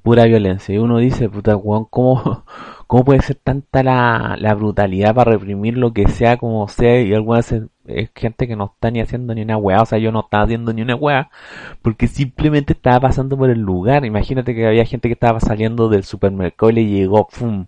Pura 0.03 0.25
violencia. 0.25 0.73
Y 0.73 0.77
uno 0.77 0.97
dice, 0.97 1.29
puta, 1.29 1.55
weón, 1.55 1.85
¿cómo, 1.85 2.43
¿Cómo 2.89 3.05
puede 3.05 3.21
ser 3.21 3.35
tanta 3.35 3.83
la, 3.83 4.35
la 4.39 4.55
brutalidad 4.55 5.13
para 5.13 5.33
reprimir 5.33 5.77
lo 5.77 5.93
que 5.93 6.07
sea 6.07 6.37
como 6.37 6.67
sea? 6.67 7.01
Y 7.01 7.13
algunas 7.13 7.51
veces 7.51 7.69
es 7.85 8.09
gente 8.15 8.47
que 8.47 8.55
no 8.55 8.65
está 8.73 8.89
ni 8.89 8.99
haciendo 8.99 9.35
ni 9.35 9.43
una 9.43 9.57
weá, 9.57 9.81
o 9.83 9.85
sea, 9.85 9.99
yo 9.99 10.11
no 10.11 10.21
estaba 10.21 10.45
haciendo 10.45 10.73
ni 10.73 10.81
una 10.81 10.95
weá, 10.95 11.29
porque 11.83 12.07
simplemente 12.07 12.73
estaba 12.73 13.01
pasando 13.01 13.37
por 13.37 13.51
el 13.51 13.59
lugar. 13.59 14.05
Imagínate 14.05 14.55
que 14.55 14.65
había 14.65 14.85
gente 14.85 15.07
que 15.07 15.13
estaba 15.13 15.39
saliendo 15.39 15.87
del 15.89 16.03
supermercado 16.03 16.71
y 16.71 16.73
le 16.73 16.85
llegó, 16.87 17.27
¡pum! 17.27 17.67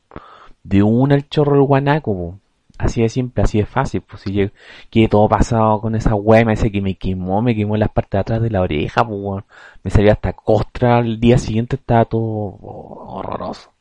De 0.64 0.84
una 0.84 1.16
el 1.16 1.30
chorro 1.30 1.54
del 1.54 1.68
guanaco, 1.68 2.40
Así 2.82 3.02
de 3.02 3.10
simple, 3.10 3.44
así 3.44 3.60
de 3.60 3.66
fácil, 3.68 4.02
pues 4.02 4.24
si 4.24 4.52
que 4.90 5.08
todo 5.08 5.30
pasado 5.30 5.82
con 5.82 5.96
esa 5.96 6.16
weá, 6.16 6.44
me 6.44 6.54
dice 6.54 6.72
que 6.72 6.82
me 6.82 6.96
quemó, 6.96 7.42
me 7.42 7.56
quemó 7.56 7.76
en 7.76 7.82
las 7.82 7.90
partes 7.90 8.12
de 8.14 8.20
atrás 8.20 8.42
de 8.42 8.50
la 8.50 8.62
oreja, 8.62 9.06
pues, 9.08 9.44
me 9.84 9.92
salía 9.92 10.14
hasta 10.14 10.34
costra, 10.34 11.00
el 11.00 11.20
día 11.20 11.38
siguiente 11.38 11.76
estaba 11.76 12.06
todo 12.06 12.22
horroroso. 12.24 13.72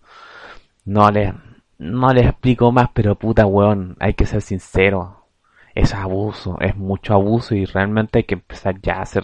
No 0.84 1.10
les, 1.10 1.32
no 1.78 2.12
les 2.12 2.26
explico 2.26 2.72
más, 2.72 2.90
pero 2.92 3.14
puta 3.16 3.46
weón, 3.46 3.96
hay 4.00 4.14
que 4.14 4.26
ser 4.26 4.42
sincero. 4.42 5.24
Es 5.74 5.94
abuso, 5.94 6.58
es 6.60 6.76
mucho 6.76 7.14
abuso 7.14 7.54
y 7.54 7.64
realmente 7.64 8.18
hay 8.18 8.24
que 8.24 8.34
empezar 8.34 8.80
ya 8.82 8.96
a 8.96 9.02
hacer, 9.02 9.22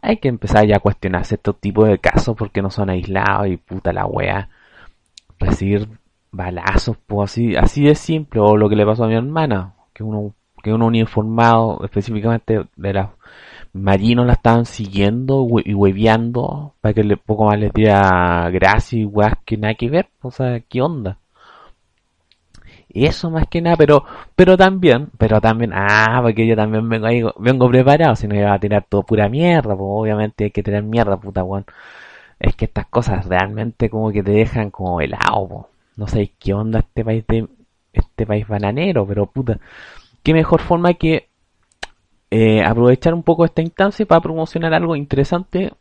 hay 0.00 0.18
que 0.18 0.28
empezar 0.28 0.66
ya 0.66 0.76
a 0.76 0.80
cuestionarse 0.80 1.34
estos 1.36 1.60
tipos 1.60 1.88
de 1.88 1.98
casos 1.98 2.36
porque 2.36 2.62
no 2.62 2.70
son 2.70 2.90
aislados 2.90 3.48
y 3.48 3.56
puta 3.58 3.92
la 3.92 4.06
wea. 4.06 4.48
Recibir 5.38 5.88
balazos, 6.36 6.96
pues 7.06 7.30
así, 7.32 7.56
así 7.56 7.84
de 7.84 7.94
simple, 7.94 8.40
o 8.40 8.56
lo 8.56 8.68
que 8.68 8.76
le 8.76 8.86
pasó 8.86 9.04
a 9.04 9.08
mi 9.08 9.14
hermana, 9.14 9.74
que 9.92 10.02
uno, 10.02 10.34
que 10.62 10.72
uno 10.72 10.86
uniformado 10.86 11.80
específicamente 11.84 12.66
de 12.76 12.92
la 12.92 13.12
marinos 13.76 14.26
la 14.26 14.34
estaban 14.34 14.64
siguiendo 14.64 15.46
y 15.64 15.74
hueveando 15.74 16.74
para 16.80 16.94
que 16.94 17.04
le 17.04 17.16
poco 17.16 17.46
más 17.46 17.58
les 17.58 17.72
diera 17.72 18.48
gracia 18.50 18.98
y 18.98 19.04
weas 19.04 19.34
que 19.44 19.56
nada 19.56 19.74
que 19.74 19.90
ver, 19.90 20.08
o 20.22 20.30
sea, 20.30 20.60
¿qué 20.60 20.82
onda? 20.82 21.18
Eso 22.88 23.30
más 23.30 23.46
que 23.48 23.60
nada, 23.60 23.76
pero 23.76 24.04
pero 24.34 24.56
también, 24.56 25.10
pero 25.18 25.40
también, 25.40 25.72
ah, 25.74 26.20
porque 26.22 26.46
yo 26.46 26.56
también 26.56 26.88
vengo 26.88 27.06
ahí, 27.06 27.22
vengo 27.38 27.68
preparado, 27.68 28.16
si 28.16 28.26
no 28.26 28.34
iba 28.34 28.54
a 28.54 28.58
tirar 28.58 28.86
todo 28.88 29.02
pura 29.02 29.28
mierda, 29.28 29.76
pues 29.76 29.88
obviamente 29.90 30.44
hay 30.44 30.50
que 30.50 30.62
tener 30.62 30.82
mierda, 30.82 31.18
puta 31.18 31.44
weón. 31.44 31.66
Es 32.38 32.54
que 32.56 32.66
estas 32.66 32.86
cosas 32.86 33.26
realmente 33.26 33.90
como 33.90 34.12
que 34.12 34.22
te 34.22 34.32
dejan 34.32 34.70
como 34.70 35.00
helado, 35.00 35.68
no 35.96 36.06
sé 36.06 36.32
qué 36.38 36.54
onda 36.54 36.80
este 36.80 37.04
país 37.04 37.24
de 37.26 37.48
este 37.92 38.26
país 38.26 38.46
bananero, 38.46 39.06
pero 39.06 39.26
puta, 39.26 39.58
qué 40.22 40.34
mejor 40.34 40.60
forma 40.60 40.94
que 40.94 41.28
eh, 42.30 42.62
aprovechar 42.62 43.14
un 43.14 43.22
poco 43.22 43.44
esta 43.44 43.62
instancia 43.62 44.04
para 44.06 44.20
promocionar 44.20 44.74
algo 44.74 44.96
interesante, 44.96 45.72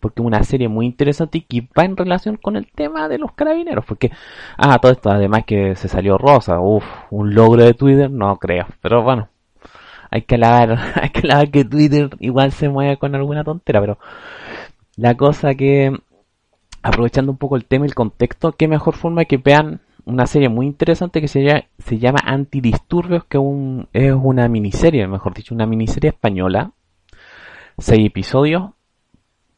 porque 0.00 0.22
una 0.22 0.42
serie 0.44 0.68
muy 0.68 0.86
interesante 0.86 1.38
y 1.38 1.42
que 1.42 1.68
va 1.76 1.84
en 1.84 1.96
relación 1.96 2.36
con 2.36 2.56
el 2.56 2.66
tema 2.70 3.08
de 3.08 3.18
los 3.18 3.32
carabineros, 3.32 3.84
porque, 3.84 4.10
ah, 4.56 4.78
todo 4.80 4.92
esto, 4.92 5.10
además 5.10 5.44
que 5.46 5.76
se 5.76 5.88
salió 5.88 6.18
rosa, 6.18 6.60
uff, 6.60 6.84
un 7.10 7.34
logro 7.34 7.64
de 7.64 7.74
Twitter, 7.74 8.10
no 8.10 8.36
creo, 8.36 8.66
pero 8.82 9.02
bueno, 9.02 9.28
hay 10.10 10.22
que 10.22 10.34
alabar, 10.36 10.78
hay 11.02 11.10
que 11.10 11.20
alabar 11.20 11.50
que 11.50 11.64
Twitter 11.64 12.10
igual 12.20 12.52
se 12.52 12.68
mueve 12.68 12.96
con 12.98 13.14
alguna 13.14 13.44
tontera, 13.44 13.80
pero 13.80 13.98
la 14.96 15.16
cosa 15.16 15.54
que, 15.54 15.96
aprovechando 16.82 17.32
un 17.32 17.38
poco 17.38 17.56
el 17.56 17.64
tema 17.64 17.86
y 17.86 17.88
el 17.88 17.94
contexto, 17.94 18.52
qué 18.52 18.68
mejor 18.68 18.94
forma 18.94 19.24
que 19.24 19.36
vean 19.38 19.80
una 20.04 20.26
serie 20.26 20.48
muy 20.48 20.66
interesante 20.66 21.20
que 21.20 21.28
se 21.28 21.42
llama, 21.42 21.64
se 21.78 21.98
llama 21.98 22.20
Antidisturbios, 22.24 23.24
que 23.24 23.38
es 23.92 24.14
una 24.14 24.48
miniserie, 24.48 25.06
mejor 25.06 25.34
dicho, 25.34 25.54
una 25.54 25.66
miniserie 25.66 26.10
española, 26.10 26.72
seis 27.76 28.06
episodios, 28.06 28.70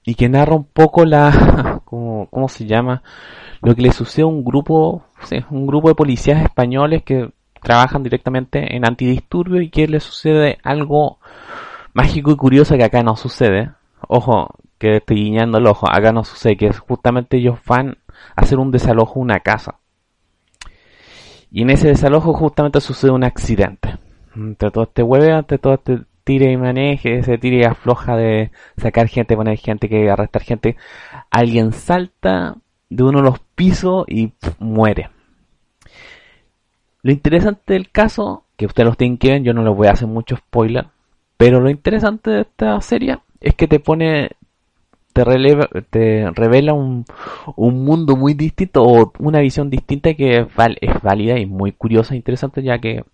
y 0.05 0.15
que 0.15 0.29
narra 0.29 0.57
un 0.57 0.65
poco 0.65 1.05
la, 1.05 1.83
¿cómo, 1.85 2.27
cómo 2.31 2.49
se 2.49 2.67
llama? 2.67 3.03
Lo 3.63 3.75
que 3.75 3.83
le 3.83 3.93
sucede 3.93 4.25
a 4.25 4.27
un 4.27 4.45
grupo, 4.45 5.05
un 5.51 5.67
grupo 5.67 5.89
de 5.89 5.95
policías 5.95 6.43
españoles 6.43 7.03
que 7.05 7.31
trabajan 7.63 8.03
directamente 8.03 8.75
en 8.75 8.87
antidisturbios 8.87 9.63
y 9.63 9.71
que 9.71 9.87
le 9.87 10.01
sucede 10.01 10.59
algo 10.65 11.19
mágico 11.93 12.33
y 12.33 12.37
curioso 12.37 12.77
que 12.77 12.85
acá 12.85 13.03
no 13.03 13.17
sucede. 13.17 13.71
Ojo, 14.09 14.49
que 14.81 14.97
estoy 14.97 15.17
guiñando 15.17 15.59
el 15.59 15.67
ojo, 15.67 15.87
acá 15.89 16.11
no 16.11 16.25
sucede, 16.25 16.57
que 16.57 16.73
justamente 16.73 17.37
ellos 17.37 17.59
van 17.67 17.99
a 18.35 18.41
hacer 18.41 18.59
un 18.59 18.71
desalojo 18.71 19.21
una 19.21 19.41
casa. 19.41 19.79
Y 21.53 21.63
en 21.63 21.71
ese 21.71 21.89
desalojo 21.89 22.33
justamente 22.33 22.81
sucede 22.81 23.11
un 23.11 23.23
accidente. 23.23 23.99
Entre 24.35 24.71
todo 24.71 24.85
este 24.85 25.03
hueve, 25.03 25.33
entre 25.33 25.59
todo 25.59 25.75
este 25.75 25.99
tire 26.25 26.51
y 26.51 26.57
maneje, 26.57 27.19
ese 27.19 27.37
tire 27.37 27.59
y 27.59 27.65
afloja 27.65 28.17
de 28.17 28.53
sacar 28.79 29.09
gente, 29.09 29.37
poner 29.37 29.59
gente, 29.59 29.87
que 29.87 30.09
arrestar 30.09 30.43
gente, 30.43 30.77
alguien 31.31 31.73
salta 31.73 32.57
de 32.89 33.03
uno 33.03 33.19
de 33.19 33.25
los 33.25 33.39
pisos 33.55 34.07
y 34.09 34.33
muere. 34.59 35.11
Lo 37.03 37.13
interesante 37.13 37.75
del 37.75 37.91
caso, 37.91 38.45
que 38.57 38.65
ustedes 38.65 38.87
los 38.87 38.97
tienen 38.97 39.19
que 39.19 39.33
ver, 39.33 39.43
yo 39.43 39.53
no 39.53 39.63
les 39.63 39.77
voy 39.77 39.89
a 39.89 39.93
hacer 39.93 40.09
mucho 40.09 40.37
spoiler, 40.37 40.87
pero 41.37 41.61
lo 41.61 41.69
interesante 41.69 42.31
de 42.31 42.41
esta 42.43 42.81
serie 42.81 43.19
es 43.41 43.55
que 43.55 43.67
te 43.67 43.81
pone 43.81 44.31
te, 45.91 46.31
revela 46.31 46.73
un, 46.73 47.05
un, 47.57 47.85
mundo 47.85 48.17
muy 48.17 48.35
distinto 48.35 48.83
o 48.83 49.13
una 49.19 49.41
visión 49.41 49.71
distinta 49.71 50.15
que 50.15 50.39
es, 50.39 51.03
válida 51.03 51.39
y 51.39 51.47
muy 51.47 51.73
curiosa 51.73 52.15
e 52.15 52.19
interesante 52.19 52.63
ya 52.63 52.79
que 52.79 53.05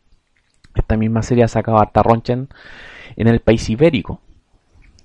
esta 0.75 0.96
misma 0.96 1.22
serie 1.22 1.44
ha 1.44 1.48
sacado 1.48 1.78
hasta 1.78 2.02
Ronchen 2.02 2.48
en 3.16 3.28
el 3.28 3.40
país 3.40 3.68
ibérico 3.70 4.20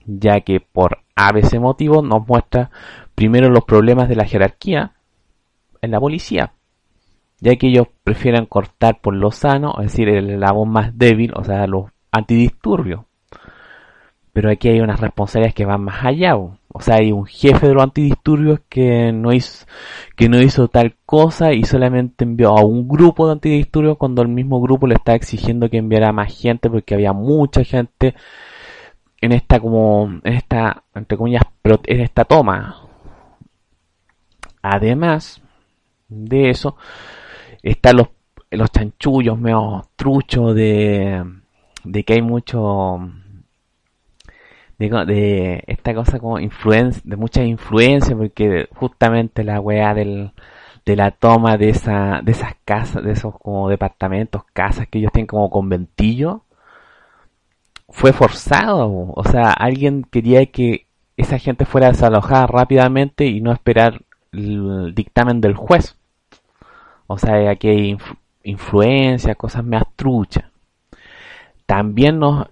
ya 0.06 0.42
que 0.42 0.60
por 0.60 1.00
ABC 1.16 1.60
motivo 1.60 2.02
nos 2.02 2.28
muestra 2.28 2.72
primero 3.16 3.50
los 3.50 3.64
problemas 3.66 4.10
de 4.10 4.16
la 4.16 4.26
jerarquía 4.26 4.94
en 5.82 5.92
la 5.92 6.00
policía 6.00 6.54
ya 7.42 7.56
que 7.56 7.68
ellos 7.68 7.88
prefieren 8.04 8.46
cortar 8.46 9.02
por 9.02 9.16
lo 9.16 9.32
sano, 9.32 9.74
es 9.80 9.92
decir, 9.92 10.08
el 10.08 10.40
voz 10.40 10.68
más 10.68 10.98
débil, 10.98 11.34
o 11.36 11.44
sea, 11.44 11.66
los 11.66 11.86
antidisturbios. 12.12 13.02
Pero 14.32 14.50
aquí 14.52 14.70
hay 14.70 14.80
unas 14.80 15.00
responsabilidades 15.02 15.56
que 15.56 15.66
van 15.66 15.84
más 15.84 16.06
allá. 16.06 16.36
Sea, 16.80 16.96
hay 16.96 17.12
un 17.12 17.26
jefe 17.26 17.68
de 17.68 17.74
los 17.74 17.84
antidisturbios 17.84 18.62
que 18.70 19.12
no 19.12 19.34
hizo, 19.34 19.66
que 20.16 20.30
no 20.30 20.42
hizo 20.42 20.70
tal 20.70 20.96
cosa 21.06 21.52
y 21.52 21.64
solamente 21.66 22.24
envió 22.24 22.58
a 22.58 22.64
un 22.64 22.88
grupo 22.88 23.26
de 23.26 23.34
antidisturbios 23.34 23.98
cuando 23.98 24.22
el 24.22 24.30
mismo 24.30 24.62
grupo 24.62 24.88
le 24.88 24.96
está 24.96 25.14
exigiendo 25.14 25.70
que 25.70 25.78
enviara 25.78 26.14
más 26.14 26.34
gente 26.34 26.70
porque 26.70 26.94
había 26.94 27.12
mucha 27.12 27.64
gente 27.66 28.16
en 29.20 29.34
esta 29.34 29.60
como, 29.60 30.10
en 30.24 30.34
esta, 30.34 30.84
entre 30.96 31.18
comillas, 31.18 31.44
en 31.64 32.00
esta 32.00 32.24
toma. 32.24 32.88
Además 34.62 35.42
de 36.08 36.50
eso, 36.50 36.78
están 37.62 37.98
los, 37.98 38.08
los 38.52 38.72
chanchullos 38.72 39.38
medio 39.38 39.84
truchos 39.96 40.56
de, 40.56 41.24
de 41.84 42.04
que 42.04 42.14
hay 42.14 42.22
mucho 42.22 43.00
de, 44.90 45.06
de 45.06 45.64
esta 45.68 45.94
cosa 45.94 46.20
como 46.20 46.40
influencia, 46.40 47.02
de 47.06 47.16
mucha 47.16 47.44
influencia, 47.44 48.16
porque 48.16 48.68
justamente 48.76 49.44
la 49.44 49.60
weá 49.60 49.94
del, 49.94 50.32
de 50.86 50.96
la 50.96 51.12
toma 51.12 51.58
de 51.58 51.70
esa, 51.70 52.22
de 52.24 52.32
esas 52.32 52.56
casas, 52.66 53.04
de 53.04 53.12
esos 53.12 53.38
como 53.40 53.70
departamentos, 53.70 54.44
casas 54.54 54.88
que 54.88 55.00
ellos 55.00 55.12
tienen 55.12 55.28
como 55.28 55.50
conventillo, 55.50 56.44
fue 57.90 58.14
forzado, 58.14 59.12
o 59.16 59.24
sea, 59.26 59.52
alguien 59.52 60.04
quería 60.04 60.46
que 60.48 60.88
esa 61.18 61.38
gente 61.38 61.66
fuera 61.66 61.92
desalojada 61.92 62.48
rápidamente 62.48 63.26
y 63.26 63.42
no 63.42 63.52
esperar 63.52 64.02
el 64.32 64.94
dictamen 64.96 65.42
del 65.42 65.56
juez. 65.56 65.98
O 67.08 67.18
sea, 67.18 67.50
aquí 67.50 67.68
hay 67.68 67.98
influencia, 68.44 69.36
cosas 69.36 69.66
más 69.66 69.84
truchas. 69.96 70.46
También 71.66 72.20
nos, 72.20 72.48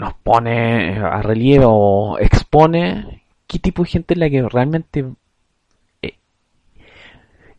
nos 0.00 0.14
pone 0.14 0.98
a 0.98 1.20
relieve 1.20 1.64
o 1.66 2.18
expone 2.18 3.22
qué 3.46 3.58
tipo 3.58 3.82
de 3.82 3.90
gente 3.90 4.14
es 4.14 4.18
la 4.18 4.30
que 4.30 4.42
realmente 4.42 5.04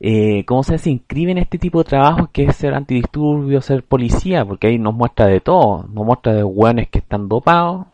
eh, 0.04 0.44
cómo 0.46 0.64
se, 0.64 0.90
inscribe 0.90 1.32
en 1.32 1.38
este 1.38 1.60
tipo 1.60 1.84
de 1.84 1.90
trabajo 1.90 2.32
que 2.34 2.46
es 2.46 2.56
ser 2.56 2.74
antidisturbio, 2.74 3.62
ser 3.62 3.84
policía, 3.84 4.44
porque 4.44 4.66
ahí 4.66 4.80
nos 4.80 4.96
muestra 4.96 5.28
de 5.28 5.42
todo, 5.42 5.88
nos 5.94 6.04
muestra 6.04 6.34
de 6.34 6.44
hueones 6.44 6.90
que 6.90 6.98
están 6.98 7.30
dopados, 7.30 7.86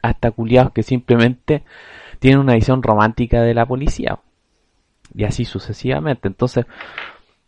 hasta 0.00 0.30
culiados 0.30 0.72
que 0.72 0.84
simplemente 0.84 1.64
tienen 2.20 2.38
una 2.38 2.54
visión 2.54 2.80
romántica 2.80 3.42
de 3.42 3.54
la 3.54 3.66
policía. 3.66 4.20
Y 5.12 5.24
así 5.24 5.44
sucesivamente. 5.44 6.28
Entonces, 6.28 6.64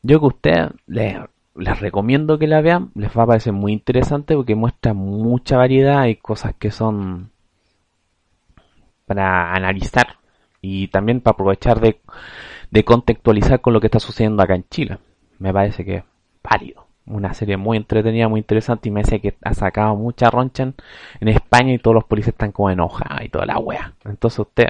yo 0.02 0.19
que 0.19 0.26
usted 0.26 0.71
les, 0.88 1.16
les 1.61 1.79
recomiendo 1.81 2.38
que 2.38 2.47
la 2.47 2.61
vean, 2.61 2.90
les 2.95 3.17
va 3.17 3.25
a 3.25 3.26
parecer 3.26 3.52
muy 3.52 3.73
interesante 3.73 4.35
porque 4.35 4.55
muestra 4.55 4.95
mucha 4.95 5.57
variedad 5.57 6.07
y 6.07 6.17
cosas 6.17 6.55
que 6.59 6.71
son 6.71 7.31
para 9.07 9.52
analizar 9.52 10.17
y 10.61 10.88
también 10.88 11.21
para 11.21 11.35
aprovechar 11.35 11.81
de 11.81 12.85
contextualizar 12.85 13.61
con 13.61 13.73
lo 13.73 13.81
que 13.81 13.87
está 13.88 14.00
sucediendo 14.00 14.43
acá 14.43 14.55
en 14.55 14.64
Chile. 14.69 14.99
Me 15.40 15.52
parece 15.52 15.85
que 15.85 15.97
es 15.97 16.05
válido. 16.43 16.87
Una 17.07 17.35
serie 17.35 17.57
muy 17.57 17.76
entretenida, 17.76 18.29
muy 18.29 18.38
interesante 18.38 18.88
y 18.88 18.93
me 18.93 19.00
parece 19.00 19.21
que 19.21 19.37
ha 19.43 19.55
sacado 19.55 19.97
mucha 19.97 20.31
roncha 20.31 20.73
en, 21.19 21.29
España 21.29 21.73
y 21.73 21.79
todos 21.79 21.95
los 21.95 22.05
policías 22.05 22.35
están 22.35 22.52
como 22.52 22.71
enojados 22.71 23.23
y 23.25 23.31
toda 23.31 23.47
la 23.47 23.59
wea. 23.59 23.95
Entonces 24.05 24.38
usted, 24.38 24.69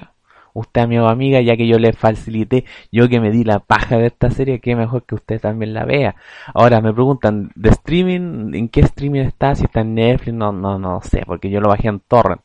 usted 0.54 0.83
amigo 0.83 1.09
amiga, 1.09 1.40
ya 1.40 1.57
que 1.57 1.66
yo 1.66 1.78
le 1.78 1.92
facilité, 1.92 2.64
yo 2.92 3.09
que 3.09 3.21
me 3.21 3.30
di 3.30 3.45
la 3.45 3.61
paja 3.61 3.99
de 3.99 4.07
esta 4.07 4.30
serie, 4.30 4.61
que 4.61 4.76
mejor 4.76 5.04
que 5.04 5.14
usted 5.14 5.40
también 5.40 5.75
la 5.75 5.85
vea. 5.85 6.16
Ahora 6.54 6.80
me 6.80 6.92
preguntan, 6.92 7.50
¿de 7.54 7.71
streaming? 7.71 8.54
¿En 8.54 8.69
qué 8.69 8.80
streaming 8.80 9.21
está? 9.21 9.54
Si 9.54 9.64
está 9.64 9.80
en 9.80 9.95
Netflix, 9.95 10.35
no, 10.35 10.52
no, 10.52 10.78
no 10.78 11.00
sé, 11.02 11.23
porque 11.26 11.50
yo 11.50 11.61
lo 11.61 11.69
bajé 11.69 11.88
en 11.88 12.00
torrent. 12.00 12.42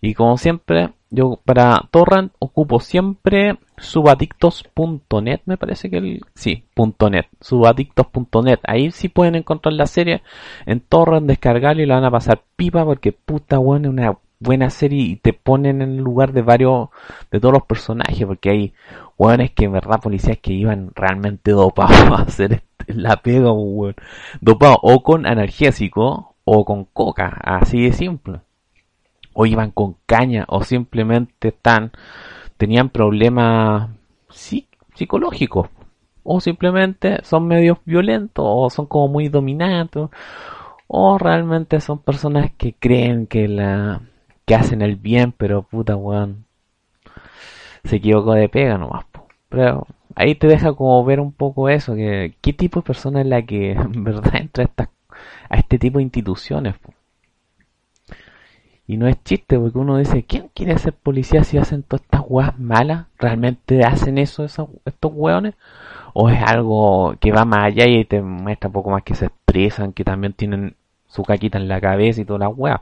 Y 0.00 0.14
como 0.14 0.36
siempre, 0.38 0.90
yo 1.10 1.40
para 1.44 1.88
torrent 1.90 2.32
ocupo 2.38 2.80
siempre 2.80 3.58
subadictos.net, 3.78 5.40
me 5.46 5.56
parece 5.56 5.90
que 5.90 5.98
el... 5.98 6.20
Sí, 6.34 6.64
.net, 7.10 7.26
subadictos.net. 7.40 8.60
Ahí 8.64 8.90
sí 8.90 9.08
pueden 9.08 9.34
encontrar 9.34 9.72
la 9.74 9.86
serie 9.86 10.22
en 10.66 10.80
torrent, 10.80 11.26
descargarla 11.26 11.82
y 11.82 11.86
la 11.86 11.96
van 11.96 12.04
a 12.04 12.10
pasar 12.10 12.42
pipa 12.56 12.84
porque 12.84 13.12
puta 13.12 13.58
buena, 13.58 13.88
una 13.88 14.18
buena 14.40 14.70
serie 14.70 15.02
y 15.02 15.16
te 15.16 15.32
ponen 15.32 15.82
en 15.82 15.98
el 15.98 16.04
lugar 16.04 16.32
de 16.32 16.42
varios, 16.42 16.88
de 17.30 17.40
todos 17.40 17.52
los 17.52 17.64
personajes 17.64 18.26
porque 18.26 18.50
hay 18.50 18.74
hueones 19.16 19.50
que 19.52 19.64
en 19.64 19.72
verdad 19.72 20.00
policías 20.00 20.38
que 20.38 20.52
iban 20.52 20.92
realmente 20.94 21.50
dopados 21.50 21.96
a 22.18 22.22
hacer 22.22 22.62
la 22.86 23.16
pega, 23.16 23.52
weón. 23.52 23.94
Dopados 24.40 24.78
o 24.82 25.02
con 25.02 25.26
analgésico 25.26 26.36
o 26.44 26.64
con 26.64 26.84
coca, 26.84 27.38
así 27.42 27.82
de 27.82 27.92
simple. 27.92 28.40
O 29.34 29.46
iban 29.46 29.70
con 29.70 29.96
caña 30.06 30.44
o 30.48 30.62
simplemente 30.62 31.48
están 31.48 31.92
tenían 32.56 32.90
problemas 32.90 33.90
psicológicos. 34.94 35.68
O 36.24 36.40
simplemente 36.40 37.20
son 37.22 37.46
medios 37.46 37.78
violentos 37.84 38.44
o 38.46 38.68
son 38.70 38.86
como 38.86 39.08
muy 39.08 39.28
dominantes. 39.28 40.08
O 40.86 41.18
realmente 41.18 41.80
son 41.80 41.98
personas 42.00 42.50
que 42.56 42.74
creen 42.74 43.26
que 43.26 43.48
la 43.48 44.00
que 44.48 44.56
hacen 44.56 44.82
el 44.82 44.96
bien 44.96 45.32
pero 45.32 45.62
puta 45.62 45.94
weón 45.94 46.44
se 47.84 47.96
equivocó 47.96 48.34
de 48.34 48.48
pega 48.48 48.78
nomás 48.78 49.04
pero 49.48 49.86
ahí 50.16 50.34
te 50.34 50.48
deja 50.48 50.72
como 50.72 51.04
ver 51.04 51.20
un 51.20 51.32
poco 51.32 51.68
eso 51.68 51.94
que 51.94 52.34
qué 52.40 52.52
tipo 52.52 52.80
de 52.80 52.86
persona 52.86 53.20
es 53.20 53.26
la 53.26 53.42
que 53.42 53.72
en 53.94 54.04
verdad 54.04 54.34
entra 54.36 54.64
a, 54.64 54.66
esta, 54.66 54.90
a 55.48 55.56
este 55.56 55.78
tipo 55.78 55.98
de 55.98 56.04
instituciones 56.04 56.74
y 58.88 58.96
no 58.96 59.06
es 59.06 59.22
chiste, 59.22 59.58
porque 59.58 59.78
uno 59.78 59.98
dice, 59.98 60.24
¿quién 60.24 60.48
quiere 60.54 60.78
ser 60.78 60.94
policía 60.94 61.44
si 61.44 61.58
hacen 61.58 61.82
todas 61.82 62.02
estas 62.04 62.22
weas 62.26 62.58
malas? 62.58 63.06
¿Realmente 63.18 63.84
hacen 63.84 64.16
eso 64.16 64.44
esos, 64.44 64.70
estos 64.86 65.12
weones? 65.14 65.54
¿O 66.14 66.30
es 66.30 66.42
algo 66.42 67.14
que 67.20 67.30
va 67.30 67.44
más 67.44 67.66
allá 67.66 67.86
y 67.86 68.06
te 68.06 68.22
muestra 68.22 68.68
un 68.68 68.72
poco 68.72 68.90
más 68.90 69.02
que 69.02 69.14
se 69.14 69.26
expresan, 69.26 69.92
que 69.92 70.04
también 70.04 70.32
tienen 70.32 70.74
su 71.06 71.22
caquita 71.22 71.58
en 71.58 71.68
la 71.68 71.82
cabeza 71.82 72.22
y 72.22 72.24
todas 72.24 72.40
las 72.40 72.52
weas? 72.56 72.80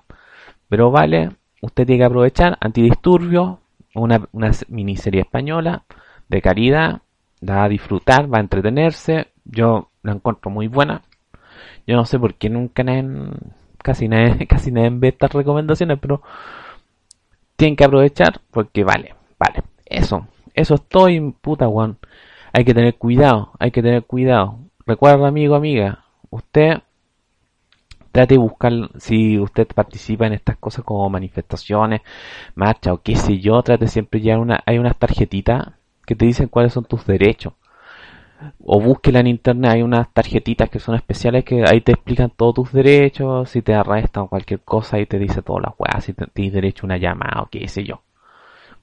Pero 0.68 0.92
vale, 0.92 1.30
usted 1.60 1.86
tiene 1.86 2.00
que 2.00 2.04
aprovechar 2.04 2.58
Antidisturbios, 2.60 3.58
una, 3.94 4.28
una 4.32 4.50
miniserie 4.68 5.22
española 5.22 5.84
de 6.28 6.42
calidad, 6.42 7.02
va 7.48 7.64
a 7.64 7.68
disfrutar, 7.68 8.32
va 8.32 8.38
a 8.38 8.42
entretenerse. 8.42 9.28
Yo 9.44 9.90
la 10.02 10.12
encuentro 10.12 10.50
muy 10.50 10.68
buena. 10.68 11.02
Yo 11.86 11.96
no 11.96 12.04
sé 12.04 12.18
por 12.18 12.34
qué 12.34 12.50
nunca 12.50 12.82
en 12.82 13.30
casi 13.82 14.08
nadie, 14.08 14.46
casi 14.48 14.70
nadie 14.72 14.90
ve 14.92 15.08
estas 15.08 15.32
recomendaciones, 15.32 15.98
pero 16.00 16.22
tienen 17.56 17.76
que 17.76 17.84
aprovechar 17.84 18.40
porque 18.50 18.84
vale, 18.84 19.14
vale. 19.38 19.62
Eso, 19.84 20.26
eso 20.54 20.74
estoy, 20.74 21.34
puta 21.40 21.66
Juan. 21.66 21.96
Hay 22.52 22.64
que 22.64 22.74
tener 22.74 22.96
cuidado, 22.96 23.52
hay 23.58 23.70
que 23.70 23.82
tener 23.82 24.04
cuidado. 24.04 24.58
Recuerda, 24.86 25.28
amigo, 25.28 25.54
amiga, 25.54 26.04
usted 26.30 26.78
trate 28.16 28.34
de 28.34 28.38
buscar, 28.38 28.72
si 28.96 29.38
usted 29.38 29.66
participa 29.74 30.26
en 30.26 30.32
estas 30.32 30.56
cosas 30.56 30.86
como 30.86 31.10
manifestaciones, 31.10 32.00
marcha 32.54 32.94
o 32.94 33.02
qué 33.02 33.14
sé 33.14 33.40
yo, 33.40 33.62
trate 33.62 33.88
siempre 33.88 34.22
ya 34.22 34.38
una, 34.38 34.62
hay 34.64 34.78
unas 34.78 34.96
tarjetitas 34.96 35.72
que 36.06 36.16
te 36.16 36.24
dicen 36.24 36.48
cuáles 36.48 36.72
son 36.72 36.86
tus 36.86 37.04
derechos 37.04 37.52
o 38.64 38.80
búsquela 38.80 39.20
en 39.20 39.26
internet, 39.26 39.72
hay 39.72 39.82
unas 39.82 40.10
tarjetitas 40.14 40.70
que 40.70 40.78
son 40.78 40.94
especiales 40.94 41.44
que 41.44 41.62
ahí 41.68 41.82
te 41.82 41.92
explican 41.92 42.30
todos 42.30 42.54
tus 42.54 42.72
derechos, 42.72 43.50
si 43.50 43.60
te 43.60 43.74
arrestan 43.74 44.28
cualquier 44.28 44.60
cosa, 44.60 44.96
ahí 44.96 45.04
te 45.04 45.18
dice 45.18 45.42
todas 45.42 45.64
las 45.64 45.74
weas, 45.78 46.02
si 46.02 46.14
tienes 46.14 46.54
derecho 46.54 46.84
a 46.84 46.86
una 46.86 46.96
llamada 46.96 47.42
o 47.42 47.48
qué 47.50 47.68
sé 47.68 47.84
yo. 47.84 48.00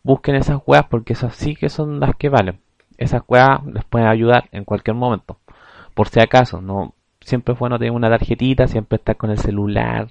Busquen 0.04 0.36
esas 0.36 0.62
weas 0.68 0.86
porque 0.86 1.14
esas 1.14 1.36
sí 1.36 1.56
que 1.56 1.70
son 1.70 2.00
las 2.00 2.16
que 2.18 2.30
valen. 2.30 2.60
Esas 3.00 3.24
weas 3.28 3.66
les 3.66 3.84
pueden 3.84 4.08
ayudar 4.08 4.48
en 4.52 4.64
cualquier 4.64 4.96
momento. 4.96 5.40
Por 5.96 6.10
si 6.10 6.20
acaso, 6.20 6.62
no 6.62 6.94
siempre 7.24 7.54
es 7.54 7.60
bueno 7.60 7.78
tener 7.80 7.92
una 7.92 8.10
tarjetita, 8.10 8.68
siempre 8.68 8.98
estar 8.98 9.18
con 9.18 9.32
el 9.32 9.38
celular 9.40 10.10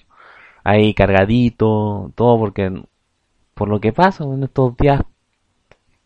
ahí 0.64 0.94
cargadito, 0.94 2.12
todo 2.14 2.38
porque 2.38 2.82
por 3.54 3.68
lo 3.68 3.80
que 3.80 3.92
pasa 3.92 4.24
en 4.24 4.44
estos 4.44 4.76
días 4.76 5.02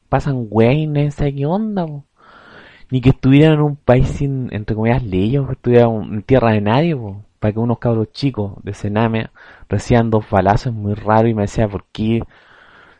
pasan 0.09 0.47
weas 0.51 0.75
y 0.75 0.87
no 0.87 1.11
sé 1.11 1.35
qué 1.35 1.47
onda 1.47 1.87
ni 2.91 3.01
que 3.01 3.11
estuvieran 3.11 3.55
en 3.55 3.61
un 3.61 3.77
país 3.77 4.09
sin, 4.09 4.49
entre 4.53 4.77
comillas, 4.77 5.03
leyes, 5.03 5.43
que 5.47 5.53
estuvieran 5.53 6.15
en 6.15 6.23
tierra 6.23 6.53
de 6.53 6.61
nadie, 6.61 6.97
para 7.39 7.53
que 7.53 7.59
unos 7.59 7.79
cabros 7.79 8.13
chicos 8.13 8.53
de 8.63 8.75
Sename 8.75 9.31
reciban 9.69 10.11
dos 10.11 10.29
balazos, 10.31 10.67
es 10.69 10.73
muy 10.73 10.95
raro 10.95 11.29
y 11.29 11.35
me 11.35 11.43
decía 11.43 11.69
por 11.69 11.85
qué 11.93 12.23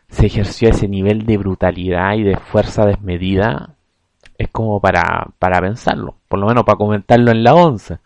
se 0.09 0.27
ejerció 0.27 0.69
ese 0.69 0.87
nivel 0.87 1.25
de 1.25 1.37
brutalidad 1.37 2.15
y 2.15 2.23
de 2.23 2.37
fuerza 2.37 2.85
desmedida, 2.85 3.76
es 4.37 4.49
como 4.49 4.79
para, 4.79 5.27
para 5.39 5.61
pensarlo, 5.61 6.15
por 6.27 6.39
lo 6.39 6.47
menos 6.47 6.63
para 6.63 6.77
comentarlo 6.77 7.31
en 7.31 7.43
la 7.43 7.53
once, 7.53 7.97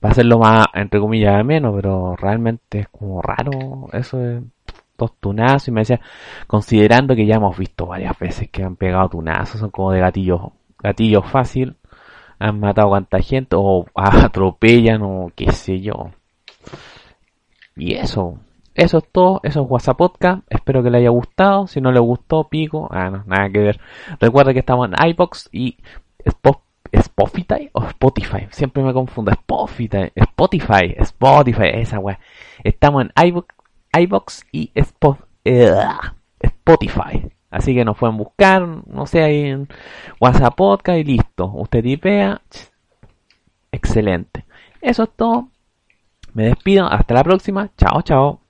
para 0.00 0.12
hacerlo 0.12 0.38
más, 0.38 0.66
entre 0.74 1.00
comillas, 1.00 1.44
menos, 1.44 1.74
pero 1.74 2.16
realmente 2.16 2.80
es 2.80 2.88
como 2.88 3.20
raro 3.22 3.88
eso 3.92 4.18
de 4.18 4.42
dos 4.96 5.12
tunazos 5.20 5.68
y 5.68 5.70
me 5.72 5.82
decía, 5.82 6.00
considerando 6.46 7.14
que 7.14 7.26
ya 7.26 7.36
hemos 7.36 7.56
visto 7.56 7.86
varias 7.86 8.18
veces 8.18 8.50
que 8.50 8.64
han 8.64 8.76
pegado 8.76 9.08
tunazos, 9.10 9.60
son 9.60 9.70
como 9.70 9.92
de 9.92 10.00
gatillos 10.00 10.40
gatillo 10.80 11.22
fácil, 11.22 11.76
han 12.38 12.60
matado 12.60 12.88
a 12.88 12.90
cuanta 12.90 13.20
gente 13.20 13.56
o 13.58 13.86
atropellan 13.94 15.02
o 15.02 15.32
qué 15.34 15.52
sé 15.52 15.80
yo. 15.80 16.10
Y 17.76 17.94
eso, 17.94 18.38
eso 18.78 18.98
es 18.98 19.04
todo, 19.10 19.40
eso 19.42 19.62
es 19.62 19.70
WhatsApp 19.70 19.98
Podcast, 19.98 20.42
espero 20.48 20.84
que 20.84 20.90
le 20.90 20.98
haya 20.98 21.10
gustado, 21.10 21.66
si 21.66 21.80
no 21.80 21.90
le 21.90 21.98
gustó, 21.98 22.44
pico, 22.44 22.88
ah, 22.92 23.10
no, 23.10 23.24
nada 23.26 23.50
que 23.50 23.58
ver. 23.58 23.80
Recuerda 24.20 24.52
que 24.52 24.60
estamos 24.60 24.88
en 24.88 25.08
iBox 25.10 25.48
y 25.50 25.76
Spotify 26.92 27.70
o 27.72 27.82
Spotify, 27.82 28.46
siempre 28.50 28.84
me 28.84 28.92
confundo, 28.92 29.32
Spotify, 29.32 30.12
Spotify, 30.14 30.94
Spotify, 30.96 31.70
esa 31.74 31.98
weá. 31.98 32.20
Estamos 32.62 33.04
en 33.04 33.12
iBox, 33.96 34.46
y 34.52 34.70
Spotify. 36.40 37.28
Así 37.50 37.74
que 37.74 37.84
nos 37.84 37.96
pueden 37.98 38.16
buscar, 38.16 38.62
no 38.62 39.06
sé, 39.06 39.24
ahí 39.24 39.46
en 39.46 39.68
WhatsApp 40.20 40.54
Podcast 40.54 40.98
y 40.98 41.04
listo. 41.04 41.50
Usted 41.52 41.82
tipea. 41.82 42.40
Excelente. 43.72 44.44
Eso 44.80 45.02
es 45.02 45.10
todo. 45.16 45.48
Me 46.34 46.44
despido. 46.44 46.86
Hasta 46.86 47.14
la 47.14 47.24
próxima. 47.24 47.70
Chao, 47.76 48.02
chao. 48.02 48.47